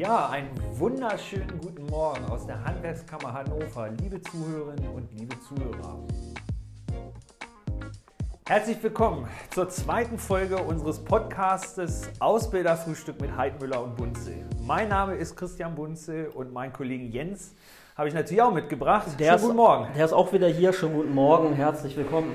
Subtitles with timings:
[0.00, 0.48] Ja, einen
[0.78, 5.98] wunderschönen guten Morgen aus der Handwerkskammer Hannover, liebe Zuhörerinnen und liebe Zuhörer.
[8.48, 14.32] Herzlich willkommen zur zweiten Folge unseres Podcastes Ausbilderfrühstück mit Heidmüller und Bunze.
[14.66, 17.54] Mein Name ist Christian Bunze und mein Kollegen Jens
[17.94, 19.06] habe ich natürlich auch mitgebracht.
[19.18, 19.88] Der Schönen guten Morgen.
[19.94, 20.72] Der ist auch wieder hier.
[20.72, 21.52] Schönen guten Morgen.
[21.52, 22.34] Herzlich willkommen.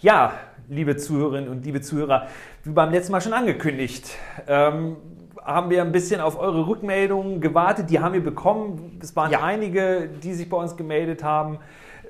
[0.00, 0.34] Ja,
[0.68, 2.26] liebe Zuhörerinnen und liebe Zuhörer,
[2.62, 4.06] wie beim letzten Mal schon angekündigt,
[4.46, 4.98] ähm,
[5.46, 7.88] haben wir ein bisschen auf eure Rückmeldungen gewartet.
[7.90, 8.98] Die haben wir bekommen.
[9.00, 9.42] Es waren ja.
[9.42, 11.58] einige, die sich bei uns gemeldet haben.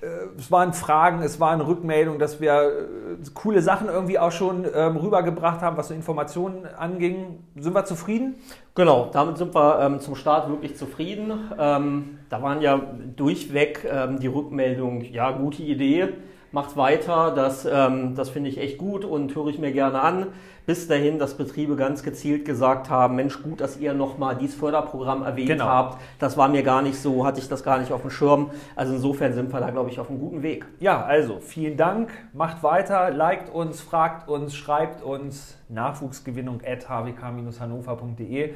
[0.01, 0.07] Äh,
[0.39, 4.97] es waren Fragen, es waren Rückmeldungen, dass wir äh, coole Sachen irgendwie auch schon ähm,
[4.97, 7.45] rübergebracht haben, was so Informationen anging.
[7.57, 8.37] Sind wir zufrieden?
[8.75, 11.33] Genau, damit sind wir ähm, zum Start wirklich zufrieden.
[11.59, 12.81] Ähm, da waren ja
[13.17, 16.09] durchweg ähm, die Rückmeldungen, ja, gute Idee
[16.57, 20.29] macht weiter, das, ähm, das finde ich echt gut und höre ich mir gerne an.
[20.65, 25.23] Bis dahin, dass Betriebe ganz gezielt gesagt haben, Mensch, gut, dass ihr nochmal dieses Förderprogramm
[25.23, 25.67] erwähnt genau.
[25.67, 26.01] habt.
[26.19, 28.51] Das war mir gar nicht so, hatte ich das gar nicht auf dem Schirm.
[28.75, 30.65] Also insofern sind wir da, glaube ich, auf einem guten Weg.
[30.81, 38.55] Ja, also vielen Dank, macht weiter, liked uns, fragt uns, schreibt uns nachwuchsgewinnung at hwk-hannover.de.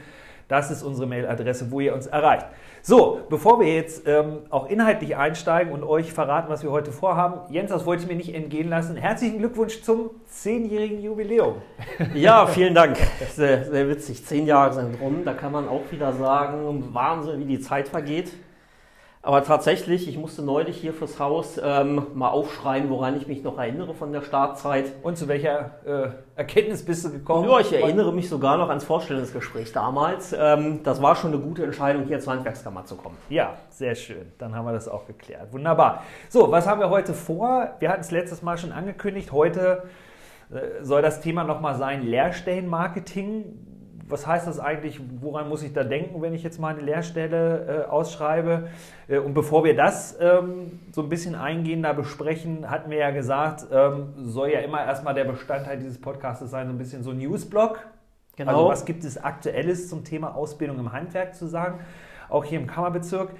[0.50, 2.44] Das ist unsere Mailadresse, wo ihr uns erreicht.
[2.82, 7.52] So, bevor wir jetzt ähm, auch inhaltlich einsteigen und euch verraten, was wir heute vorhaben,
[7.52, 8.96] Jens, das wollte ich mir nicht entgehen lassen.
[8.96, 11.54] Herzlichen Glückwunsch zum zehnjährigen Jubiläum.
[12.14, 12.96] Ja, vielen Dank.
[13.34, 14.26] Sehr, sehr witzig.
[14.26, 15.24] Zehn Jahre sind rum.
[15.24, 18.32] Da kann man auch wieder sagen, Wahnsinn, wie die Zeit vergeht.
[19.22, 23.58] Aber tatsächlich, ich musste neulich hier fürs Haus ähm, mal aufschreiben, woran ich mich noch
[23.58, 24.92] erinnere von der Startzeit.
[25.02, 27.46] Und zu welcher äh, Erkenntnis bist du gekommen?
[27.46, 30.32] Ja, ich erinnere mich sogar noch ans Vorstellungsgespräch damals.
[30.32, 33.18] Ähm, das war schon eine gute Entscheidung, hier zur Handwerkskammer zu kommen.
[33.28, 34.32] Ja, sehr schön.
[34.38, 35.52] Dann haben wir das auch geklärt.
[35.52, 36.02] Wunderbar.
[36.30, 37.72] So, was haben wir heute vor?
[37.78, 39.32] Wir hatten es letztes Mal schon angekündigt.
[39.32, 39.82] Heute
[40.50, 43.69] äh, soll das Thema nochmal sein Lehrstellenmarketing
[44.10, 47.84] was heißt das eigentlich, woran muss ich da denken, wenn ich jetzt mal eine Lehrstelle
[47.86, 48.68] äh, ausschreibe?
[49.08, 53.66] Äh, und bevor wir das ähm, so ein bisschen eingehender besprechen, hatten wir ja gesagt,
[53.72, 57.18] ähm, soll ja immer erstmal der Bestandteil dieses Podcasts sein, so ein bisschen so ein
[57.18, 57.80] Newsblog.
[58.36, 58.52] Genau.
[58.52, 61.80] Also was gibt es Aktuelles zum Thema Ausbildung im Handwerk zu sagen,
[62.28, 63.30] auch hier im Kammerbezirk.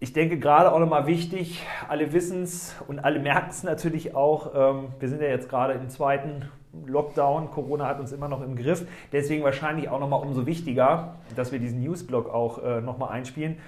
[0.00, 4.52] Ich denke gerade auch nochmal wichtig, alle wissen es und alle merken es natürlich auch,
[4.54, 6.50] ähm, wir sind ja jetzt gerade im zweiten
[6.86, 8.86] Lockdown, Corona hat uns immer noch im Griff.
[9.12, 13.58] Deswegen wahrscheinlich auch nochmal umso wichtiger, dass wir diesen Newsblog auch äh, nochmal einspielen.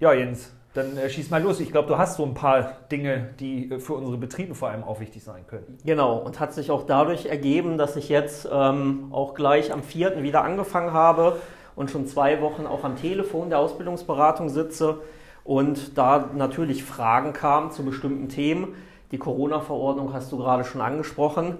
[0.00, 1.60] Ja, Jens, dann äh, schieß mal los.
[1.60, 4.82] Ich glaube, du hast so ein paar Dinge, die äh, für unsere Betriebe vor allem
[4.82, 5.78] auch wichtig sein können.
[5.84, 10.22] Genau, und hat sich auch dadurch ergeben, dass ich jetzt ähm, auch gleich am 4.
[10.22, 11.38] wieder angefangen habe
[11.76, 14.98] und schon zwei Wochen auch am Telefon der Ausbildungsberatung sitze
[15.44, 18.74] und da natürlich Fragen kamen zu bestimmten Themen.
[19.12, 21.58] Die Corona-Verordnung hast du gerade schon angesprochen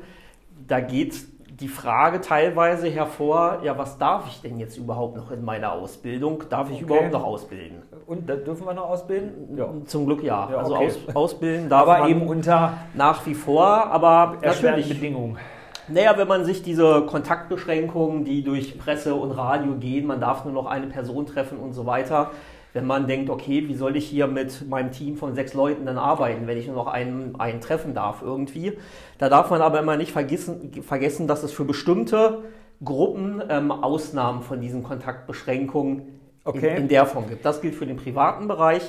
[0.66, 1.14] da geht
[1.60, 6.42] die Frage teilweise hervor, ja, was darf ich denn jetzt überhaupt noch in meiner Ausbildung?
[6.50, 6.84] Darf ich okay.
[6.84, 7.82] überhaupt noch ausbilden?
[8.06, 9.56] Und da dürfen wir noch ausbilden?
[9.56, 9.68] Ja.
[9.86, 10.48] Zum Glück ja.
[10.50, 10.86] ja also okay.
[10.86, 15.38] aus, ausbilden darf aber man eben unter nach wie vor, aber natürlich Bedingungen.
[15.86, 20.54] Naja, wenn man sich diese Kontaktbeschränkungen, die durch Presse und Radio gehen, man darf nur
[20.54, 22.30] noch eine Person treffen und so weiter,
[22.74, 25.96] wenn man denkt, okay, wie soll ich hier mit meinem Team von sechs Leuten dann
[25.96, 28.76] arbeiten, wenn ich nur noch einen, einen treffen darf irgendwie.
[29.16, 32.42] Da darf man aber immer nicht vergessen, vergessen dass es für bestimmte
[32.84, 36.72] Gruppen ähm, Ausnahmen von diesen Kontaktbeschränkungen okay.
[36.72, 37.44] in, in, der Form gibt.
[37.44, 38.82] Das gilt für den privaten Bereich.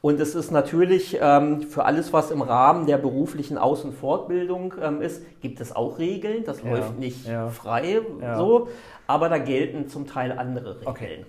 [0.00, 4.74] Und es ist natürlich ähm, für alles, was im Rahmen der beruflichen Aus- und Fortbildung
[4.82, 6.44] ähm, ist, gibt es auch Regeln.
[6.44, 7.48] Das ja, läuft nicht ja.
[7.48, 8.36] frei ja.
[8.36, 8.68] so,
[9.06, 10.88] aber da gelten zum Teil andere Regeln.
[10.88, 11.24] Okay.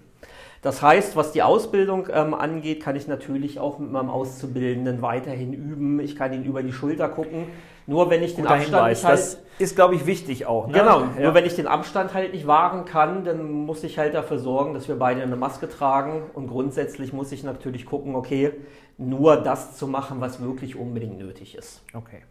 [0.62, 5.54] Das heißt, was die Ausbildung ähm, angeht, kann ich natürlich auch mit meinem Auszubildenden weiterhin
[5.54, 6.00] üben.
[6.02, 7.48] Ich kann ihn über die Schulter gucken.
[7.88, 9.04] Nur wenn ich den Guter Abstand Hinweis.
[9.04, 10.68] halt, das ist, glaube ich, wichtig auch.
[10.68, 10.74] Ne?
[10.74, 11.00] Genau.
[11.18, 11.24] Ja.
[11.24, 14.74] Nur wenn ich den Abstand halt nicht wahren kann, dann muss ich halt dafür sorgen,
[14.74, 16.24] dass wir beide eine Maske tragen.
[16.34, 18.52] Und grundsätzlich muss ich natürlich gucken, okay,
[18.98, 21.82] nur das zu machen, was wirklich unbedingt nötig ist.
[21.94, 22.22] Okay.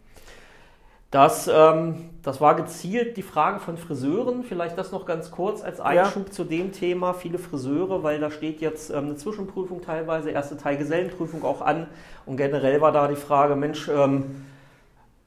[1.11, 4.43] Das, ähm, das war gezielt die Frage von Friseuren.
[4.43, 6.31] Vielleicht das noch ganz kurz als Einschub ja.
[6.31, 7.13] zu dem Thema.
[7.13, 11.87] Viele Friseure, weil da steht jetzt ähm, eine Zwischenprüfung teilweise, erste Teil Gesellenprüfung auch an.
[12.27, 14.45] Und generell war da die Frage, Mensch, ähm,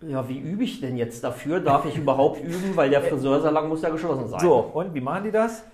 [0.03, 1.59] ja, wie übe ich denn jetzt dafür?
[1.59, 2.77] Darf ich überhaupt üben?
[2.77, 4.41] Weil der Friseursalon muss ja geschlossen sein.
[4.41, 5.65] So, und wie machen die das?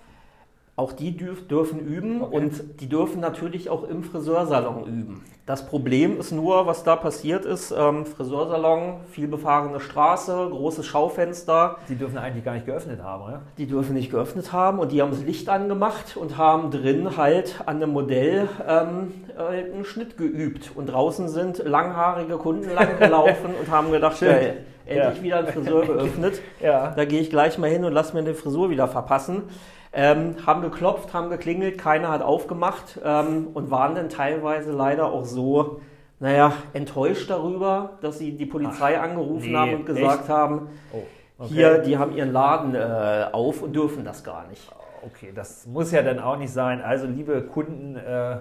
[0.79, 2.37] Auch die dürf, dürfen üben okay.
[2.37, 5.25] und die dürfen natürlich auch im Friseursalon üben.
[5.45, 11.75] Das Problem ist nur, was da passiert ist, ähm, Friseursalon, viel befahrene Straße, großes Schaufenster.
[11.89, 13.41] Die dürfen eigentlich gar nicht geöffnet haben, oder?
[13.57, 17.55] Die dürfen nicht geöffnet haben und die haben das Licht angemacht und haben drin halt
[17.65, 20.71] an einem Modell ähm, äh, einen Schnitt geübt.
[20.75, 25.23] Und draußen sind langhaarige Kunden langgelaufen und haben gedacht, geil, endlich ja.
[25.23, 26.39] wieder ein Friseur geöffnet.
[26.61, 26.93] ja.
[26.95, 29.43] Da gehe ich gleich mal hin und lasse mir die Frisur wieder verpassen.
[29.91, 35.25] Ähm, haben geklopft, haben geklingelt, keiner hat aufgemacht ähm, und waren dann teilweise leider auch
[35.25, 35.81] so,
[36.19, 40.29] naja, enttäuscht darüber, dass sie die Polizei Ach, angerufen nee, haben und gesagt echt?
[40.29, 41.01] haben, oh,
[41.39, 41.53] okay.
[41.53, 44.61] hier, die haben ihren Laden äh, auf und dürfen das gar nicht.
[45.01, 46.81] Okay, das muss ja dann auch nicht sein.
[46.81, 48.37] Also, liebe Kunden, äh,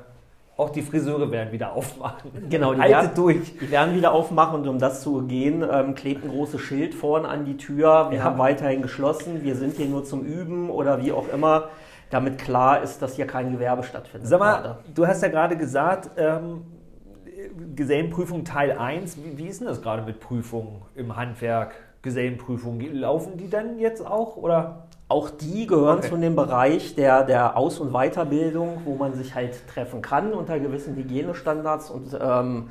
[0.58, 2.32] auch die Friseure werden wieder aufmachen.
[2.50, 3.56] Genau, die, werden, durch.
[3.58, 7.28] die werden wieder aufmachen und um das zu gehen, ähm, klebt ein großes Schild vorne
[7.28, 8.08] an die Tür.
[8.10, 8.24] Wir ja.
[8.24, 11.68] haben weiterhin geschlossen, wir sind hier nur zum Üben oder wie auch immer,
[12.10, 14.28] damit klar ist, dass hier kein Gewerbe stattfindet.
[14.28, 14.78] Sag mal, gerade.
[14.92, 16.64] du hast ja gerade gesagt, ähm,
[17.76, 21.72] Gesellenprüfung Teil 1, wie, wie ist denn das gerade mit Prüfungen im Handwerk?
[22.02, 24.87] Gesellenprüfungen, laufen die dann jetzt auch oder?
[25.08, 26.10] Auch die gehören okay.
[26.10, 30.60] zu dem Bereich der, der Aus- und Weiterbildung, wo man sich halt treffen kann unter
[30.60, 32.68] gewissen Hygienestandards und ähm,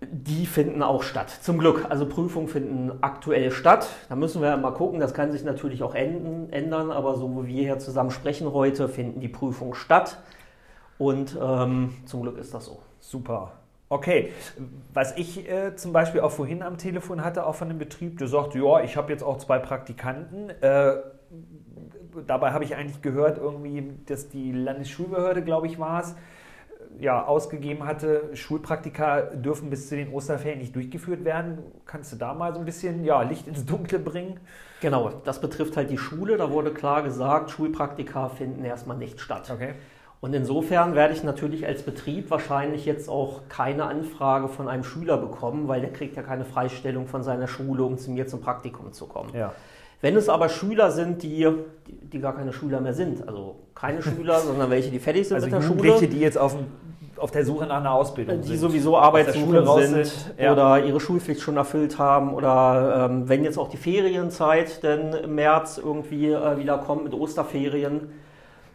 [0.00, 1.30] die finden auch statt.
[1.30, 1.86] Zum Glück.
[1.88, 3.86] Also Prüfungen finden aktuell statt.
[4.08, 4.98] Da müssen wir mal gucken.
[4.98, 9.20] Das kann sich natürlich auch ändern, aber so wie wir hier zusammen sprechen heute, finden
[9.20, 10.18] die Prüfungen statt.
[10.98, 12.80] Und ähm, zum Glück ist das so.
[12.98, 13.52] Super.
[13.88, 14.32] Okay,
[14.94, 18.28] was ich äh, zum Beispiel auch vorhin am Telefon hatte, auch von einem Betrieb, der
[18.28, 20.50] sagte, ja, ich habe jetzt auch zwei Praktikanten.
[20.60, 20.98] Äh,
[22.26, 26.14] dabei habe ich eigentlich gehört, irgendwie, dass die Landesschulbehörde, glaube ich, war es,
[26.98, 31.58] ja, ausgegeben hatte, Schulpraktika dürfen bis zu den Osterferien nicht durchgeführt werden.
[31.86, 34.40] Kannst du da mal so ein bisschen ja, Licht ins Dunkle bringen?
[34.80, 36.36] Genau, das betrifft halt die Schule.
[36.36, 39.50] Da wurde klar gesagt, Schulpraktika finden erstmal nicht statt.
[39.54, 39.74] Okay.
[40.20, 45.16] Und insofern werde ich natürlich als Betrieb wahrscheinlich jetzt auch keine Anfrage von einem Schüler
[45.16, 48.92] bekommen, weil der kriegt ja keine Freistellung von seiner Schule, um zu mir zum Praktikum
[48.92, 49.30] zu kommen.
[49.34, 49.54] Ja.
[50.00, 51.46] Wenn es aber Schüler sind, die,
[51.86, 55.46] die, gar keine Schüler mehr sind, also keine Schüler, sondern welche, die fertig sind also
[55.46, 55.82] mit der Schule.
[55.82, 56.56] Welche, die jetzt auf,
[57.16, 58.52] auf der Suche nach einer Ausbildung die sind.
[58.54, 60.52] Die sowieso arbeitssuchend sind, sind ja.
[60.52, 65.34] oder ihre Schulpflicht schon erfüllt haben oder ähm, wenn jetzt auch die Ferienzeit denn im
[65.34, 68.10] März irgendwie äh, wieder kommt mit Osterferien,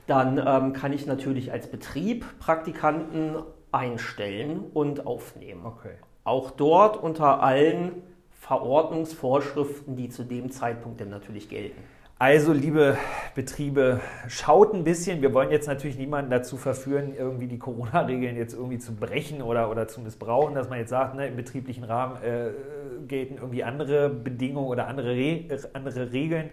[0.08, 3.38] dann ähm, kann ich natürlich als Betrieb Praktikanten
[3.72, 5.66] einstellen und aufnehmen.
[5.66, 5.96] Okay.
[6.24, 8.04] Auch dort unter allen
[8.46, 11.82] Verordnungsvorschriften, die zu dem Zeitpunkt dann natürlich gelten.
[12.20, 12.96] Also, liebe
[13.34, 15.22] Betriebe, schaut ein bisschen.
[15.22, 19.70] Wir wollen jetzt natürlich niemanden dazu verführen, irgendwie die Corona-Regeln jetzt irgendwie zu brechen oder,
[19.70, 22.52] oder zu missbrauchen, dass man jetzt sagt, ne, im betrieblichen Rahmen äh,
[23.08, 26.52] gelten irgendwie andere Bedingungen oder andere, Re andere Regeln.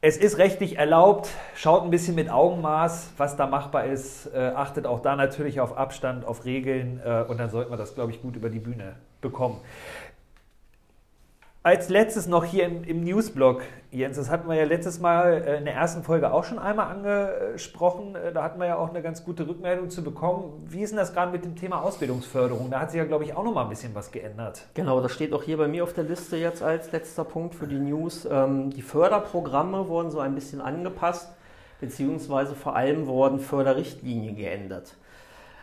[0.00, 4.86] Es ist rechtlich erlaubt, schaut ein bisschen mit Augenmaß, was da machbar ist, äh, achtet
[4.86, 8.20] auch da natürlich auf Abstand, auf Regeln äh, und dann sollten wir das, glaube ich,
[8.20, 9.60] gut über die Bühne bekommen.
[11.66, 15.56] Als letztes noch hier im, im Newsblog, Jens, das hatten wir ja letztes Mal äh,
[15.56, 18.14] in der ersten Folge auch schon einmal angesprochen.
[18.14, 20.62] Äh, da hatten wir ja auch eine ganz gute Rückmeldung zu bekommen.
[20.66, 22.70] Wie ist denn das gerade mit dem Thema Ausbildungsförderung?
[22.70, 24.66] Da hat sich ja, glaube ich, auch noch mal ein bisschen was geändert.
[24.74, 27.66] Genau, das steht auch hier bei mir auf der Liste jetzt als letzter Punkt für
[27.66, 28.28] die News.
[28.30, 31.30] Ähm, die Förderprogramme wurden so ein bisschen angepasst,
[31.80, 34.96] beziehungsweise vor allem wurden Förderrichtlinien geändert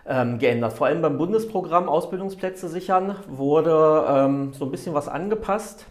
[0.08, 0.74] ähm, geändert.
[0.74, 5.86] Vor allem beim Bundesprogramm Ausbildungsplätze sichern wurde ähm, so ein bisschen was angepasst.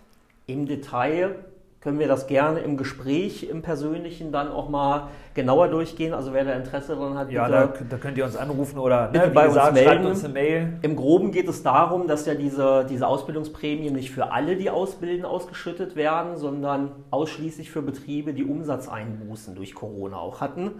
[0.52, 1.36] Im Detail
[1.80, 6.12] können wir das gerne im Gespräch, im Persönlichen dann auch mal genauer durchgehen.
[6.12, 9.30] Also wer da Interesse daran hat, ja, da, da, könnt ihr uns anrufen oder ne,
[9.32, 10.06] bei gesagt, uns melden.
[10.06, 10.72] Uns eine Mail.
[10.82, 15.24] Im Groben geht es darum, dass ja diese, diese Ausbildungsprämien nicht für alle, die ausbilden,
[15.24, 20.72] ausgeschüttet werden, sondern ausschließlich für Betriebe, die Umsatzeinbußen durch Corona auch hatten.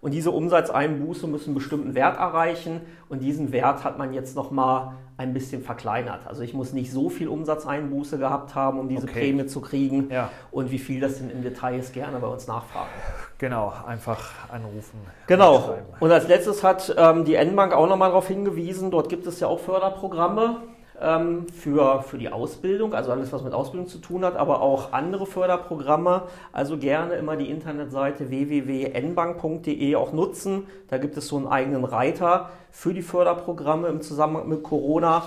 [0.00, 4.92] Und diese Umsatzeinbuße müssen einen bestimmten Wert erreichen und diesen Wert hat man jetzt nochmal
[5.16, 6.26] ein bisschen verkleinert.
[6.28, 9.32] Also ich muss nicht so viel Umsatzeinbuße gehabt haben, um diese okay.
[9.32, 10.10] Prämie zu kriegen.
[10.10, 10.30] Ja.
[10.52, 12.90] Und wie viel das denn im Detail ist, gerne bei uns nachfragen.
[13.38, 15.00] Genau, einfach anrufen.
[15.26, 15.74] Genau.
[15.98, 19.48] Und als letztes hat ähm, die N-Bank auch nochmal darauf hingewiesen, dort gibt es ja
[19.48, 20.58] auch Förderprogramme
[21.00, 25.26] für, für die Ausbildung, also alles, was mit Ausbildung zu tun hat, aber auch andere
[25.26, 26.22] Förderprogramme.
[26.52, 30.66] Also gerne immer die Internetseite www.nbank.de auch nutzen.
[30.88, 35.22] Da gibt es so einen eigenen Reiter für die Förderprogramme im Zusammenhang mit Corona.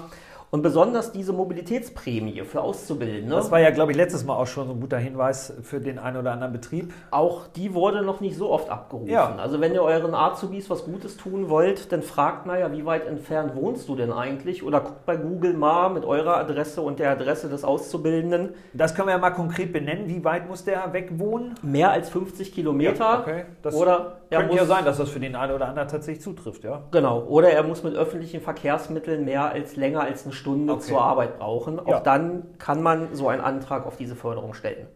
[0.52, 3.34] Und besonders diese Mobilitätsprämie für Auszubildende.
[3.34, 5.98] Das war ja, glaube ich, letztes Mal auch schon so ein guter Hinweis für den
[5.98, 6.94] einen oder anderen Betrieb.
[7.10, 9.10] Auch die wurde noch nicht so oft abgerufen.
[9.10, 9.34] Ja.
[9.38, 13.08] Also wenn ihr euren Azubis was Gutes tun wollt, dann fragt mal ja, wie weit
[13.08, 14.62] entfernt wohnst du denn eigentlich?
[14.62, 18.50] Oder guckt bei Google mal mit eurer Adresse und der Adresse des Auszubildenden.
[18.74, 20.10] Das können wir ja mal konkret benennen.
[20.10, 21.56] Wie weit muss der weg wohnen?
[21.62, 23.00] Mehr als 50 Kilometer.
[23.00, 23.46] Ja, okay.
[23.62, 26.84] Das oder könnte ja sein, dass das für den einen oder anderen tatsächlich zutrifft, ja.
[26.92, 27.24] Genau.
[27.24, 30.82] Oder er muss mit öffentlichen Verkehrsmitteln mehr als länger als eine Stunde okay.
[30.82, 31.80] zur Arbeit brauchen.
[31.80, 32.00] Auch ja.
[32.00, 34.88] dann kann man so einen Antrag auf diese Förderung stellen.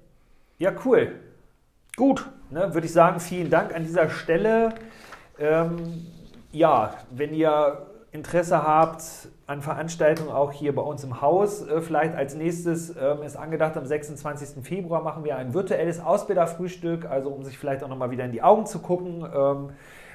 [0.58, 1.14] Ja, cool.
[1.96, 4.74] Gut, ne, würde ich sagen, vielen Dank an dieser Stelle.
[5.40, 6.08] Ähm,
[6.52, 9.04] ja, wenn ihr Interesse habt
[9.48, 13.78] an Veranstaltungen auch hier bei uns im Haus, äh, vielleicht als nächstes ähm, ist angedacht,
[13.78, 14.66] am 26.
[14.66, 18.42] Februar machen wir ein virtuelles Ausbilderfrühstück, also um sich vielleicht auch nochmal wieder in die
[18.42, 19.28] Augen zu gucken.
[19.34, 19.72] Ähm,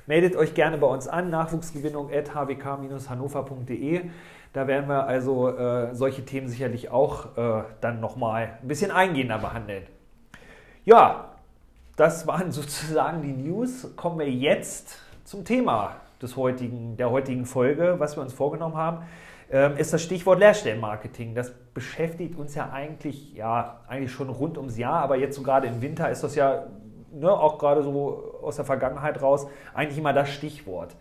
[0.06, 4.10] meldet euch gerne bei uns an, nachwuchsgewinnung.hwk-hannover.de.
[4.52, 9.38] Da werden wir also äh, solche Themen sicherlich auch äh, dann nochmal ein bisschen eingehender
[9.38, 9.84] behandeln.
[10.84, 11.36] Ja,
[11.96, 13.94] das waren sozusagen die News.
[13.96, 19.04] Kommen wir jetzt zum Thema des heutigen, der heutigen Folge, was wir uns vorgenommen haben,
[19.50, 21.34] ähm, ist das Stichwort Lehrstellenmarketing.
[21.34, 25.68] Das beschäftigt uns ja eigentlich, ja, eigentlich schon rund ums Jahr, aber jetzt so gerade
[25.68, 26.66] im Winter ist das ja
[27.12, 30.96] ne, auch gerade so aus der Vergangenheit raus eigentlich immer das Stichwort.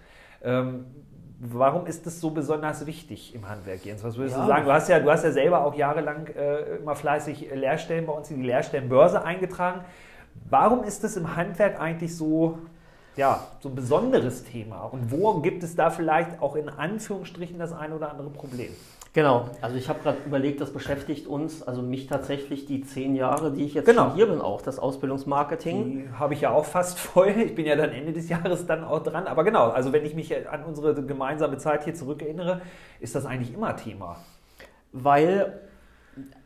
[1.41, 4.03] Warum ist das so besonders wichtig im Handwerk, Jens?
[4.03, 4.41] Was würdest ja.
[4.41, 4.65] du sagen?
[4.65, 8.29] Du hast, ja, du hast ja selber auch jahrelang äh, immer fleißig Lehrstellen bei uns
[8.29, 9.85] in die Lehrstellenbörse eingetragen.
[10.49, 12.59] Warum ist das im Handwerk eigentlich so
[13.15, 14.83] ja, so ein besonderes Thema.
[14.83, 18.71] Und wo gibt es da vielleicht auch in Anführungsstrichen das ein oder andere Problem?
[19.13, 23.51] Genau, also ich habe gerade überlegt, das beschäftigt uns, also mich tatsächlich die zehn Jahre,
[23.51, 24.13] die ich jetzt genau.
[24.13, 26.09] hier bin, auch das Ausbildungsmarketing.
[26.19, 27.29] Habe ich ja auch fast voll.
[27.29, 29.25] Ich bin ja dann Ende des Jahres dann auch dran.
[29.25, 32.61] Aber genau, also wenn ich mich an unsere gemeinsame Zeit hier zurückerinnere,
[32.99, 34.17] ist das eigentlich immer Thema.
[34.91, 35.59] Weil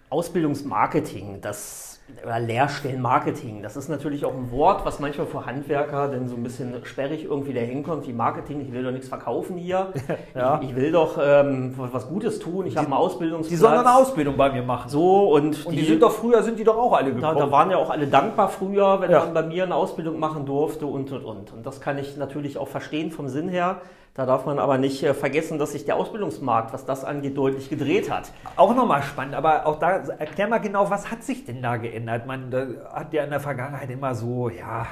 [0.10, 1.93] Ausbildungsmarketing, das
[2.24, 3.64] oder Lehrstellenmarketing.
[3.64, 7.24] Das ist natürlich auch ein Wort, was manchmal für Handwerker dann so ein bisschen sperrig
[7.24, 9.94] irgendwie dahin kommt, wie Marketing, ich will doch nichts verkaufen hier.
[10.36, 10.60] ja.
[10.62, 13.50] ich, ich, will doch ähm, was Gutes tun, ich habe eine Ausbildungsplatz.
[13.50, 14.90] Die sollen eine Ausbildung bei mir machen.
[14.90, 17.38] So und, und die, die, sind doch früher, sind die doch auch alle gekommen.
[17.38, 19.20] Da, da waren ja auch alle dankbar früher, wenn ja.
[19.20, 21.54] man bei mir eine Ausbildung machen durfte und und und.
[21.54, 23.82] Und das kann ich natürlich auch verstehen vom Sinn her.
[24.16, 27.70] Da darf man aber nicht äh, vergessen, dass sich der Ausbildungsmarkt, was das angeht, deutlich
[27.70, 28.32] gedreht hat.
[28.56, 29.90] Auch nochmal spannend, aber auch da
[30.20, 32.28] erklär mal genau, was hat sich denn da geändert?
[32.28, 34.86] Man da hat ja in der Vergangenheit immer so, ja,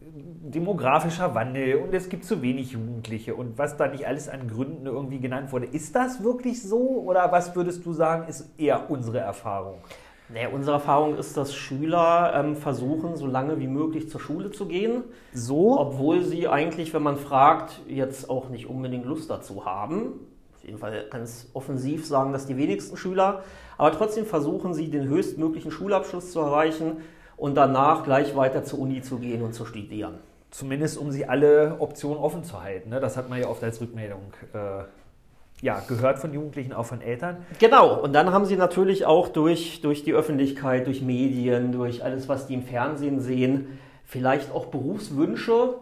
[0.00, 4.86] demografischer Wandel und es gibt zu wenig Jugendliche und was da nicht alles an Gründen
[4.86, 5.66] irgendwie genannt wurde.
[5.66, 9.78] Ist das wirklich so oder was würdest du sagen, ist eher unsere Erfahrung?
[10.28, 14.66] Naja, unsere Erfahrung ist, dass Schüler ähm, versuchen, so lange wie möglich zur Schule zu
[14.66, 15.04] gehen.
[15.32, 15.78] So?
[15.78, 20.14] Obwohl sie eigentlich, wenn man fragt, jetzt auch nicht unbedingt Lust dazu haben.
[20.56, 23.44] Auf jeden Fall ganz offensiv sagen das die wenigsten Schüler.
[23.78, 26.98] Aber trotzdem versuchen sie, den höchstmöglichen Schulabschluss zu erreichen
[27.36, 30.18] und danach gleich weiter zur Uni zu gehen und zu studieren.
[30.50, 32.90] Zumindest um sie alle Optionen offen zu halten.
[32.90, 32.98] Ne?
[32.98, 34.84] Das hat man ja oft als Rückmeldung äh,
[35.62, 37.38] ja, gehört von Jugendlichen, auch von Eltern.
[37.58, 42.28] Genau, und dann haben sie natürlich auch durch, durch die Öffentlichkeit, durch Medien, durch alles,
[42.28, 45.74] was die im Fernsehen sehen, vielleicht auch Berufswünsche,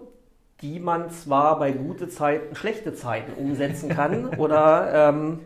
[0.63, 5.41] die man zwar bei gute Zeiten, schlechte Zeiten umsetzen kann oder ähm,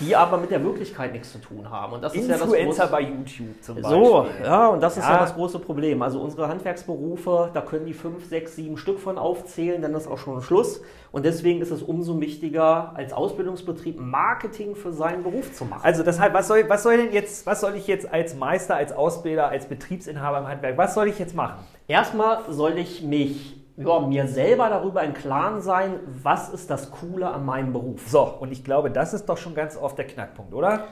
[0.00, 1.94] die aber mit der Wirklichkeit nichts zu tun haben.
[1.94, 4.04] Und das Influencer ist ja das große, bei YouTube zum Beispiel.
[4.04, 5.14] So, ja, und das ist ja.
[5.14, 6.02] ja das große Problem.
[6.02, 10.18] Also unsere Handwerksberufe, da können die fünf, sechs, sieben Stück von aufzählen, dann ist auch
[10.18, 10.82] schon Schluss.
[11.10, 15.80] Und deswegen ist es umso wichtiger, als Ausbildungsbetrieb Marketing für seinen Beruf zu machen.
[15.82, 18.92] Also deshalb, was soll, was soll denn jetzt, was soll ich jetzt als Meister, als
[18.92, 21.64] Ausbilder, als Betriebsinhaber im Handwerk, was soll ich jetzt machen?
[21.88, 27.30] Erstmal soll ich mich ja, mir selber darüber im Klaren sein, was ist das Coole
[27.30, 28.08] an meinem Beruf.
[28.08, 30.84] So, und ich glaube, das ist doch schon ganz oft der Knackpunkt, oder?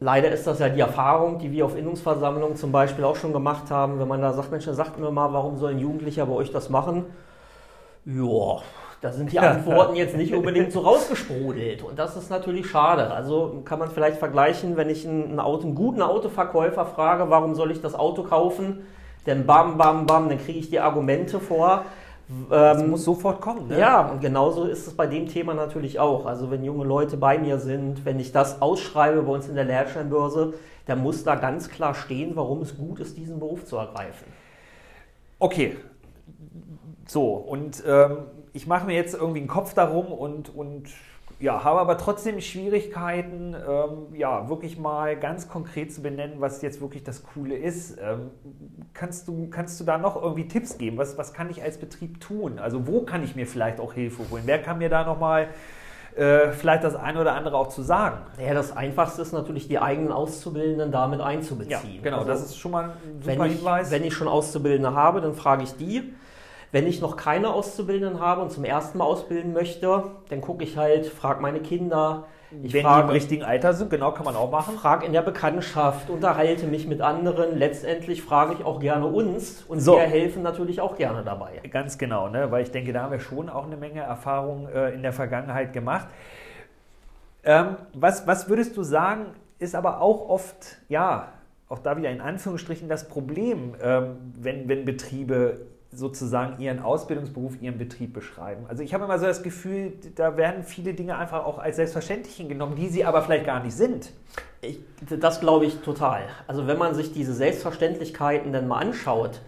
[0.00, 3.70] Leider ist das ja die Erfahrung, die wir auf Innungsversammlungen zum Beispiel auch schon gemacht
[3.70, 6.70] haben, wenn man da sagt, Mensch, sagt mir mal, warum sollen Jugendliche bei euch das
[6.70, 7.04] machen?
[8.06, 8.62] Ja,
[9.02, 11.82] da sind die Antworten jetzt nicht unbedingt so rausgesprudelt.
[11.82, 13.10] Und das ist natürlich schade.
[13.10, 17.70] Also kann man vielleicht vergleichen, wenn ich einen, Auto, einen guten Autoverkäufer frage, warum soll
[17.70, 18.86] ich das Auto kaufen?
[19.26, 21.84] Denn bam, bam, bam, dann kriege ich die Argumente vor.
[22.48, 23.68] Das ähm, muss sofort kommen.
[23.68, 23.78] Ne?
[23.78, 26.26] Ja, und genauso ist es bei dem Thema natürlich auch.
[26.26, 29.64] Also wenn junge Leute bei mir sind, wenn ich das ausschreibe bei uns in der
[29.64, 30.54] Lehrsteinbörse,
[30.86, 34.26] dann muss da ganz klar stehen, warum es gut ist, diesen Beruf zu ergreifen.
[35.40, 35.76] Okay.
[37.06, 38.18] So, und ähm,
[38.52, 40.88] ich mache mir jetzt irgendwie einen Kopf darum und, und
[41.40, 46.82] ja, habe aber trotzdem Schwierigkeiten, ähm, ja, wirklich mal ganz konkret zu benennen, was jetzt
[46.82, 47.96] wirklich das Coole ist.
[47.98, 48.30] Ähm,
[48.92, 50.98] kannst, du, kannst du da noch irgendwie Tipps geben?
[50.98, 52.58] Was, was kann ich als Betrieb tun?
[52.58, 54.42] Also wo kann ich mir vielleicht auch Hilfe holen?
[54.44, 55.48] Wer kann mir da nochmal
[56.14, 58.18] äh, vielleicht das eine oder andere auch zu sagen?
[58.38, 61.94] Ja, das Einfachste ist natürlich, die eigenen Auszubildenden damit einzubeziehen.
[61.96, 63.90] Ja, genau, also, das ist schon mal ein super wenn ich, Hinweis.
[63.90, 66.12] Wenn ich schon Auszubildende habe, dann frage ich die
[66.72, 70.76] wenn ich noch keine Auszubildenden habe und zum ersten Mal ausbilden möchte, dann gucke ich
[70.76, 72.26] halt, frage meine Kinder.
[72.62, 74.76] Ich Wenn frage, die im richtigen Alter sind, genau, kann man auch machen.
[74.76, 77.56] Frage in der Bekanntschaft, unterhalte mich mit anderen.
[77.56, 79.94] Letztendlich frage ich auch gerne uns und so.
[79.94, 81.60] wir helfen natürlich auch gerne dabei.
[81.70, 82.50] Ganz genau, ne?
[82.50, 85.72] weil ich denke, da haben wir schon auch eine Menge Erfahrung äh, in der Vergangenheit
[85.72, 86.08] gemacht.
[87.44, 89.26] Ähm, was, was würdest du sagen,
[89.58, 91.28] ist aber auch oft, ja,
[91.68, 97.76] auch da wieder in Anführungsstrichen das Problem, ähm, wenn, wenn Betriebe sozusagen ihren Ausbildungsberuf, ihren
[97.76, 98.64] Betrieb beschreiben.
[98.68, 102.36] Also ich habe immer so das Gefühl, da werden viele Dinge einfach auch als selbstverständlich
[102.36, 104.12] hingenommen, die sie aber vielleicht gar nicht sind.
[104.60, 104.78] Ich,
[105.18, 106.22] das glaube ich total.
[106.46, 109.40] Also wenn man sich diese Selbstverständlichkeiten dann mal anschaut,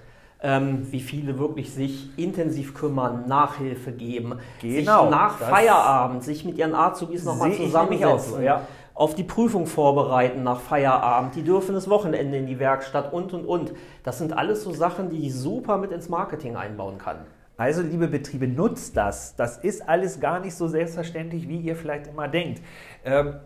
[0.44, 6.58] ähm, wie viele wirklich sich intensiv kümmern, Nachhilfe geben, genau, sich nach Feierabend sich mit
[6.58, 8.32] ihren Azubis nochmal zusammensetzen.
[8.32, 13.12] So, ja auf die Prüfung vorbereiten nach Feierabend, die dürfen das Wochenende in die Werkstatt
[13.12, 13.72] und, und, und.
[14.02, 17.18] Das sind alles so Sachen, die ich super mit ins Marketing einbauen kann.
[17.58, 19.36] Also, liebe Betriebe, nutzt das.
[19.36, 22.62] Das ist alles gar nicht so selbstverständlich, wie ihr vielleicht immer denkt.
[23.04, 23.36] Ähm,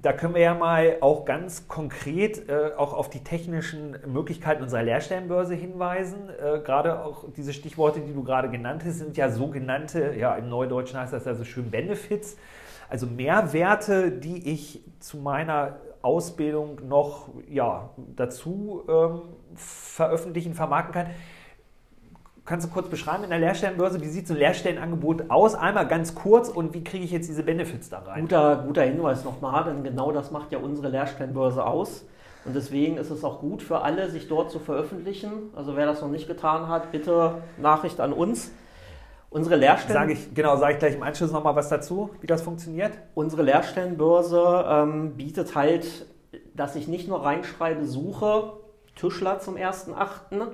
[0.00, 4.82] da können wir ja mal auch ganz konkret äh, auch auf die technischen Möglichkeiten unserer
[4.82, 6.30] Lehrstellenbörse hinweisen.
[6.30, 10.48] Äh, gerade auch diese Stichworte, die du gerade genannt hast, sind ja sogenannte, ja, im
[10.48, 12.36] Neudeutschen heißt das ja so schön Benefits.
[12.88, 19.22] Also Mehrwerte, die ich zu meiner Ausbildung noch ja, dazu ähm,
[19.54, 21.06] veröffentlichen, vermarkten kann.
[22.44, 25.54] Kannst du kurz beschreiben in der Lehrstellenbörse, wie sieht so ein Lehrstellenangebot aus?
[25.54, 28.20] Einmal ganz kurz und wie kriege ich jetzt diese Benefits da rein?
[28.20, 32.04] Guter, guter Hinweis nochmal, denn genau das macht ja unsere Lehrstellenbörse aus.
[32.44, 35.50] Und deswegen ist es auch gut für alle, sich dort zu veröffentlichen.
[35.56, 38.50] Also wer das noch nicht getan hat, bitte Nachricht an uns.
[39.34, 40.00] Unsere Lehrstellen.
[40.00, 42.92] Sage ich, genau, sage ich gleich im Anschluss nochmal was dazu, wie das funktioniert.
[43.16, 46.06] Unsere Lehrstellenbörse ähm, bietet halt,
[46.54, 48.52] dass ich nicht nur reinschreibe, suche
[48.94, 50.46] Tischler zum 1.8.,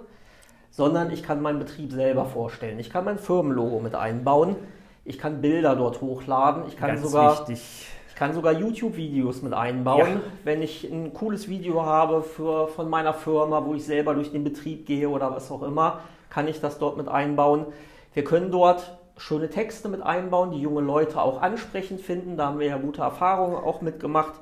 [0.71, 2.79] sondern ich kann meinen Betrieb selber vorstellen.
[2.79, 4.57] Ich kann mein Firmenlogo mit einbauen.
[5.05, 6.63] Ich kann Bilder dort hochladen.
[6.67, 7.41] Ich kann Ganz sogar.
[7.41, 7.87] Wichtig.
[8.09, 10.09] Ich kann sogar YouTube-Videos mit einbauen.
[10.09, 10.21] Ja.
[10.45, 14.43] Wenn ich ein cooles Video habe für, von meiner Firma, wo ich selber durch den
[14.43, 17.67] Betrieb gehe oder was auch immer, kann ich das dort mit einbauen.
[18.13, 22.37] Wir können dort schöne Texte mit einbauen, die junge Leute auch ansprechend finden.
[22.37, 24.35] Da haben wir ja gute Erfahrungen auch mitgemacht.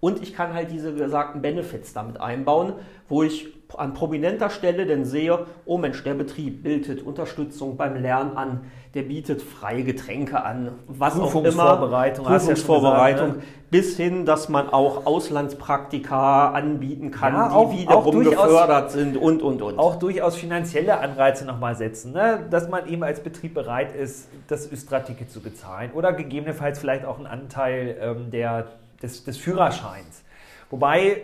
[0.00, 2.72] Und ich kann halt diese gesagten Benefits damit einbauen,
[3.08, 8.36] wo ich an prominenter Stelle dann sehe, oh Mensch, der Betrieb bietet Unterstützung beim Lernen
[8.36, 8.60] an,
[8.94, 11.42] der bietet freie Getränke an, was auch immer.
[11.42, 13.52] Prüfungsvorbereitung, Prüfungsvorbereitung gesagt, ne?
[13.70, 19.16] bis hin, dass man auch Auslandspraktika anbieten kann, ja, die auch, wiederum auch gefördert sind
[19.16, 19.78] und, und, und.
[19.78, 22.40] Auch durchaus finanzielle Anreize nochmal setzen, ne?
[22.50, 27.18] dass man eben als Betrieb bereit ist, das Östra-Ticket zu bezahlen oder gegebenenfalls vielleicht auch
[27.18, 28.66] einen Anteil ähm, der
[29.02, 30.24] des, des Führerscheins.
[30.70, 31.22] Wobei,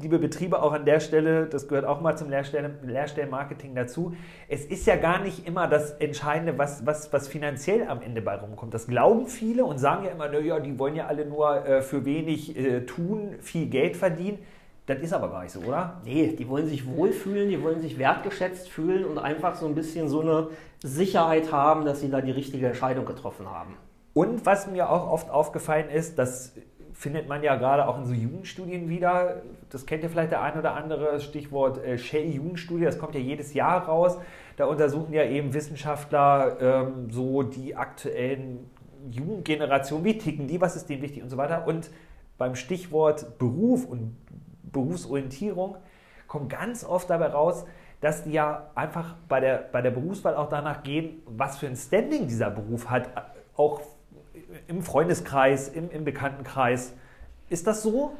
[0.00, 4.16] liebe Betriebe, auch an der Stelle, das gehört auch mal zum Lehrstellen, Lehrstellenmarketing dazu,
[4.48, 8.36] es ist ja gar nicht immer das Entscheidende, was, was, was finanziell am Ende bei
[8.36, 8.72] rumkommt.
[8.72, 12.06] Das glauben viele und sagen ja immer, naja, die wollen ja alle nur äh, für
[12.06, 14.38] wenig äh, tun, viel Geld verdienen.
[14.86, 16.00] Das ist aber gar nicht so, oder?
[16.04, 20.08] Nee, die wollen sich wohlfühlen, die wollen sich wertgeschätzt fühlen und einfach so ein bisschen
[20.08, 20.48] so eine
[20.82, 23.76] Sicherheit haben, dass sie da die richtige Entscheidung getroffen haben.
[24.14, 26.54] Und was mir auch oft aufgefallen ist, dass
[26.96, 29.42] findet man ja gerade auch in so Jugendstudien wieder.
[29.70, 33.52] Das kennt ja vielleicht der ein oder andere, Stichwort äh, Shell-Jugendstudie, das kommt ja jedes
[33.52, 34.18] Jahr raus.
[34.56, 38.70] Da untersuchen ja eben Wissenschaftler ähm, so die aktuellen
[39.10, 41.66] Jugendgenerationen, wie ticken die, was ist denen wichtig und so weiter.
[41.66, 41.90] Und
[42.38, 44.16] beim Stichwort Beruf und
[44.72, 45.76] Berufsorientierung
[46.26, 47.66] kommt ganz oft dabei raus,
[48.00, 51.76] dass die ja einfach bei der, bei der Berufswahl auch danach gehen, was für ein
[51.76, 53.10] Standing dieser Beruf hat,
[53.56, 53.80] auch
[54.68, 56.92] im Freundeskreis, im, im Bekanntenkreis.
[57.48, 58.12] Ist das so?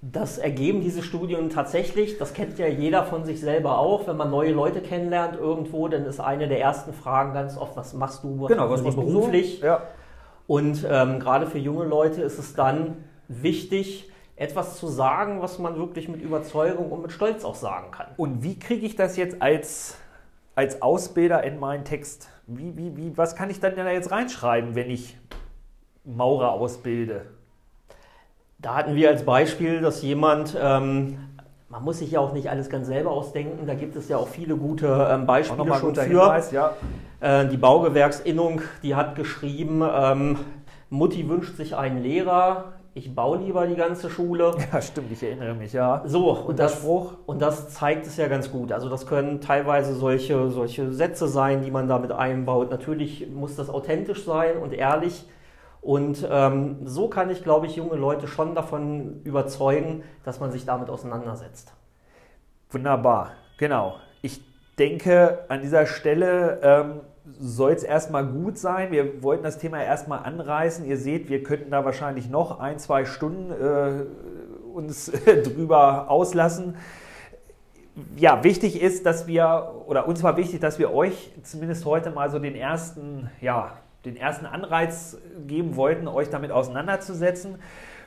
[0.00, 2.18] Das ergeben diese Studien tatsächlich.
[2.18, 4.06] Das kennt ja jeder von sich selber auch.
[4.06, 7.94] Wenn man neue Leute kennenlernt irgendwo, dann ist eine der ersten Fragen ganz oft, was
[7.94, 9.58] machst du was genau, was machst beruflich?
[9.60, 9.66] So?
[9.66, 9.82] Ja.
[10.46, 15.76] Und ähm, gerade für junge Leute ist es dann wichtig, etwas zu sagen, was man
[15.76, 18.06] wirklich mit Überzeugung und mit Stolz auch sagen kann.
[18.16, 19.96] Und wie kriege ich das jetzt als,
[20.54, 22.30] als Ausbilder in meinen Text?
[22.46, 25.18] Wie, wie, wie, was kann ich dann da jetzt reinschreiben, wenn ich
[26.16, 27.26] Maurer ausbilde?
[28.58, 31.18] Da hatten wir als Beispiel, dass jemand, ähm,
[31.68, 34.28] man muss sich ja auch nicht alles ganz selber ausdenken, da gibt es ja auch
[34.28, 36.02] viele gute ähm, Beispiele schon für.
[36.02, 36.72] Hinweis, ja.
[37.20, 40.38] äh, die Baugewerksinnung, die hat geschrieben, ähm,
[40.90, 44.52] Mutti wünscht sich einen Lehrer, ich baue lieber die ganze Schule.
[44.72, 46.02] Ja, stimmt, ich erinnere mich, ja.
[46.04, 47.12] So, und das, Spruch.
[47.26, 48.72] und das zeigt es ja ganz gut.
[48.72, 52.70] Also das können teilweise solche, solche Sätze sein, die man damit einbaut.
[52.70, 55.26] Natürlich muss das authentisch sein und ehrlich.
[55.80, 60.64] Und ähm, so kann ich, glaube ich, junge Leute schon davon überzeugen, dass man sich
[60.64, 61.72] damit auseinandersetzt.
[62.70, 63.96] Wunderbar, genau.
[64.20, 64.42] Ich
[64.78, 67.00] denke, an dieser Stelle ähm,
[67.38, 68.90] soll es erstmal gut sein.
[68.90, 70.84] Wir wollten das Thema erstmal anreißen.
[70.84, 74.04] Ihr seht, wir könnten da wahrscheinlich noch ein, zwei Stunden äh,
[74.74, 75.12] uns
[75.44, 76.76] drüber auslassen.
[78.16, 82.30] Ja, wichtig ist, dass wir, oder uns war wichtig, dass wir euch zumindest heute mal
[82.30, 83.72] so den ersten, ja,
[84.04, 87.58] den ersten Anreiz geben wollten, euch damit auseinanderzusetzen.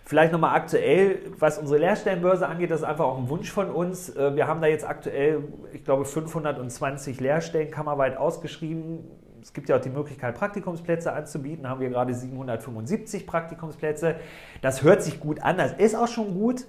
[0.04, 4.10] Vielleicht nochmal aktuell, was unsere Lehrstellenbörse angeht, das ist einfach auch ein Wunsch von uns.
[4.15, 9.06] Äh, wir haben da jetzt aktuell, ich glaube, 520 Lehrstellen kammerweit ausgeschrieben.
[9.41, 11.63] Es gibt ja auch die Möglichkeit, Praktikumsplätze anzubieten.
[11.63, 14.15] Da haben wir gerade 775 Praktikumsplätze.
[14.62, 16.65] Das hört sich gut an, das ist auch schon gut.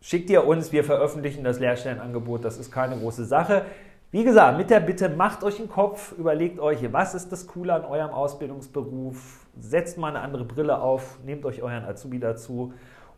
[0.00, 3.62] schickt ihr uns, wir veröffentlichen das Lehrstellenangebot, das ist keine große Sache.
[4.12, 7.72] Wie gesagt, mit der Bitte, macht euch einen Kopf, überlegt euch, was ist das Coole
[7.74, 12.72] an eurem Ausbildungsberuf, setzt mal eine andere Brille auf, nehmt euch euren Azubi dazu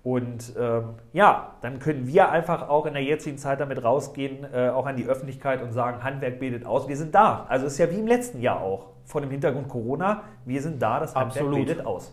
[0.05, 4.69] und ähm, ja, dann können wir einfach auch in der jetzigen Zeit damit rausgehen, äh,
[4.69, 6.89] auch an die Öffentlichkeit und sagen, Handwerk bildet aus.
[6.89, 7.47] Wir sind da.
[7.49, 10.25] Also ist ja wie im letzten Jahr auch, vor dem Hintergrund Corona.
[10.45, 11.67] Wir sind da, das Handwerk Absolut.
[11.67, 12.13] bildet aus.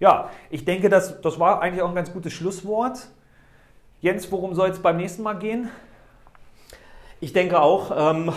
[0.00, 3.10] Ja, ich denke, das, das war eigentlich auch ein ganz gutes Schlusswort.
[4.00, 5.70] Jens, worum soll es beim nächsten Mal gehen?
[7.20, 8.32] Ich denke auch, ähm,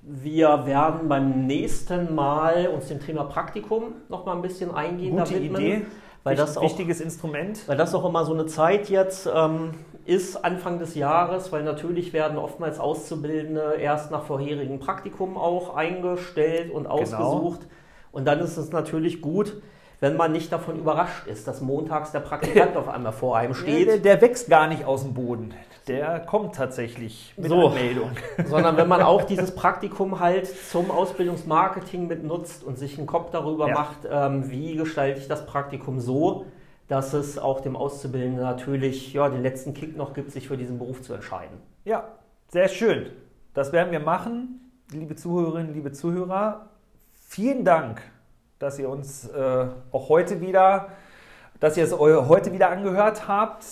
[0.00, 5.16] wir werden beim nächsten Mal uns dem Thema Praktikum noch mal ein bisschen eingehen.
[5.16, 5.82] Gute Idee.
[6.24, 7.68] Weil das auch, wichtiges Instrument.
[7.68, 9.72] Weil das auch immer so eine Zeit jetzt ähm,
[10.06, 16.72] ist, Anfang des Jahres, weil natürlich werden oftmals Auszubildende erst nach vorherigen Praktikum auch eingestellt
[16.72, 16.94] und genau.
[16.94, 17.60] ausgesucht.
[17.60, 17.72] Genau.
[18.12, 19.60] Und dann ist es natürlich gut,
[20.00, 23.88] wenn man nicht davon überrascht ist, dass montags der Praktikant auf einmal vor einem steht.
[23.88, 25.54] Der, der, wächst gar nicht aus dem Boden
[25.88, 28.10] der kommt tatsächlich mit so, Anmeldung.
[28.46, 33.30] Sondern wenn man auch dieses Praktikum halt zum Ausbildungsmarketing mit nutzt und sich einen Kopf
[33.30, 33.74] darüber ja.
[33.74, 36.46] macht, ähm, wie gestalte ich das Praktikum so,
[36.88, 40.78] dass es auch dem Auszubildenden natürlich ja, den letzten Kick noch gibt, sich für diesen
[40.78, 41.58] Beruf zu entscheiden.
[41.84, 42.08] Ja,
[42.48, 43.10] sehr schön.
[43.52, 44.60] Das werden wir machen.
[44.90, 46.68] Liebe Zuhörerinnen, liebe Zuhörer,
[47.12, 48.02] vielen Dank,
[48.58, 50.88] dass ihr uns äh, auch heute wieder,
[51.60, 53.64] dass ihr es heute wieder angehört habt.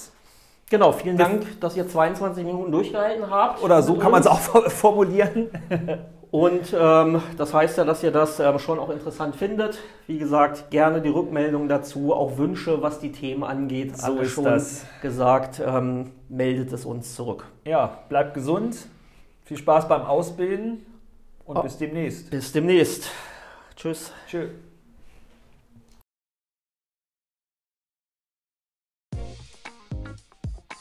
[0.72, 3.62] Genau, vielen Dank, dass ihr 22 Minuten durchgehalten habt.
[3.62, 5.50] Oder so kann man es auch formulieren.
[6.30, 9.78] Und ähm, das heißt ja, dass ihr das ähm, schon auch interessant findet.
[10.06, 13.98] Wie gesagt, gerne die Rückmeldung dazu, auch Wünsche, was die Themen angeht.
[13.98, 14.86] So ist schon das.
[15.02, 17.44] gesagt, ähm, meldet es uns zurück.
[17.66, 18.74] Ja, bleibt gesund,
[19.44, 20.86] viel Spaß beim Ausbilden
[21.44, 22.30] und oh, bis demnächst.
[22.30, 23.10] Bis demnächst.
[23.76, 24.10] Tschüss.
[24.26, 24.48] Tschüss.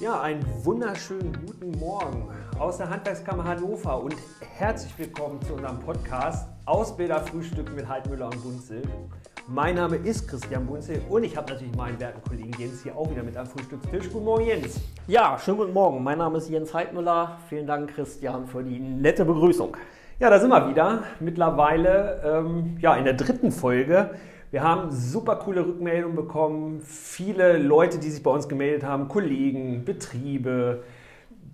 [0.02, 4.16] Ja, einen wunderschönen guten Morgen aus der Handwerkskammer Hannover und
[4.58, 8.82] herzlich willkommen zu unserem Podcast Ausbilderfrühstück mit Heidmüller und Bunzel.
[9.48, 13.12] Mein Name ist Christian Bunzel und ich habe natürlich meinen werten Kollegen Jens hier auch
[13.12, 14.10] wieder mit am Frühstückstisch.
[14.12, 14.82] Guten Morgen, Jens.
[15.06, 16.04] Ja, schönen guten Morgen.
[16.04, 17.38] Mein Name ist Jens Heidmüller.
[17.48, 19.78] Vielen Dank, Christian, für die nette Begrüßung.
[20.18, 21.04] Ja, da sind wir wieder.
[21.20, 24.10] Mittlerweile ähm, ja, in der dritten Folge
[24.52, 26.82] wir haben super coole Rückmeldungen bekommen.
[26.82, 30.84] Viele Leute, die sich bei uns gemeldet haben, Kollegen, Betriebe,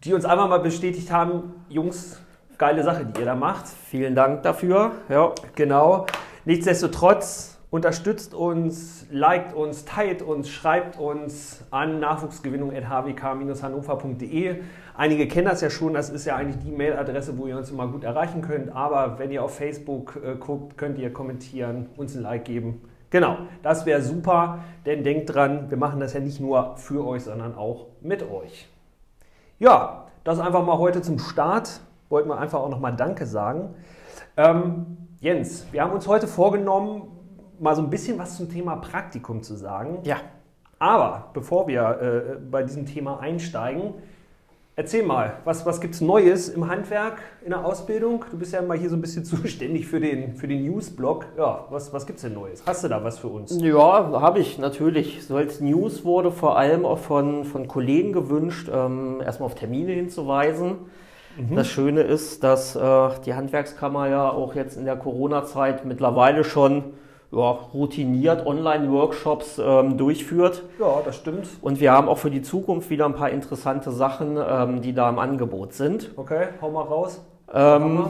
[0.03, 2.19] die uns einfach mal bestätigt haben, Jungs,
[2.57, 3.67] geile Sache, die ihr da macht.
[3.67, 4.93] Vielen Dank dafür.
[5.09, 6.07] Ja, genau.
[6.45, 14.61] Nichtsdestotrotz unterstützt uns, liked uns, teilt uns, schreibt uns an nachwuchsgewinnung.hwk-hannover.de.
[14.95, 17.87] Einige kennen das ja schon, das ist ja eigentlich die Mailadresse, wo ihr uns immer
[17.87, 18.75] gut erreichen könnt.
[18.75, 22.81] Aber wenn ihr auf Facebook äh, guckt, könnt ihr kommentieren, uns ein Like geben.
[23.09, 27.23] Genau, das wäre super, denn denkt dran, wir machen das ja nicht nur für euch,
[27.23, 28.67] sondern auch mit euch.
[29.59, 31.81] Ja, das einfach mal heute zum Start.
[32.09, 33.73] Wollten wir einfach auch nochmal Danke sagen.
[34.35, 37.16] Ähm, Jens, wir haben uns heute vorgenommen,
[37.59, 39.99] mal so ein bisschen was zum Thema Praktikum zu sagen.
[40.03, 40.17] Ja.
[40.79, 43.95] Aber bevor wir äh, bei diesem Thema einsteigen,
[44.79, 48.23] Erzähl mal, was, was gibt es Neues im Handwerk, in der Ausbildung?
[48.29, 51.25] Du bist ja mal hier so ein bisschen zuständig für den, für den News-Blog.
[51.35, 52.61] Ja, was, was gibt es denn Neues?
[52.63, 53.59] Hast du da was für uns?
[53.59, 55.25] Ja, habe ich natürlich.
[55.25, 59.93] So als News wurde vor allem auch von, von Kollegen gewünscht, ähm, erstmal auf Termine
[59.93, 60.75] hinzuweisen.
[61.39, 61.55] Mhm.
[61.55, 66.93] Das Schöne ist, dass äh, die Handwerkskammer ja auch jetzt in der Corona-Zeit mittlerweile schon
[67.31, 70.63] ja, routiniert Online-Workshops ähm, durchführt.
[70.79, 71.47] Ja, das stimmt.
[71.61, 75.09] Und wir haben auch für die Zukunft wieder ein paar interessante Sachen, ähm, die da
[75.09, 76.11] im Angebot sind.
[76.15, 77.21] Okay, hau mal raus.
[77.53, 78.05] Ähm,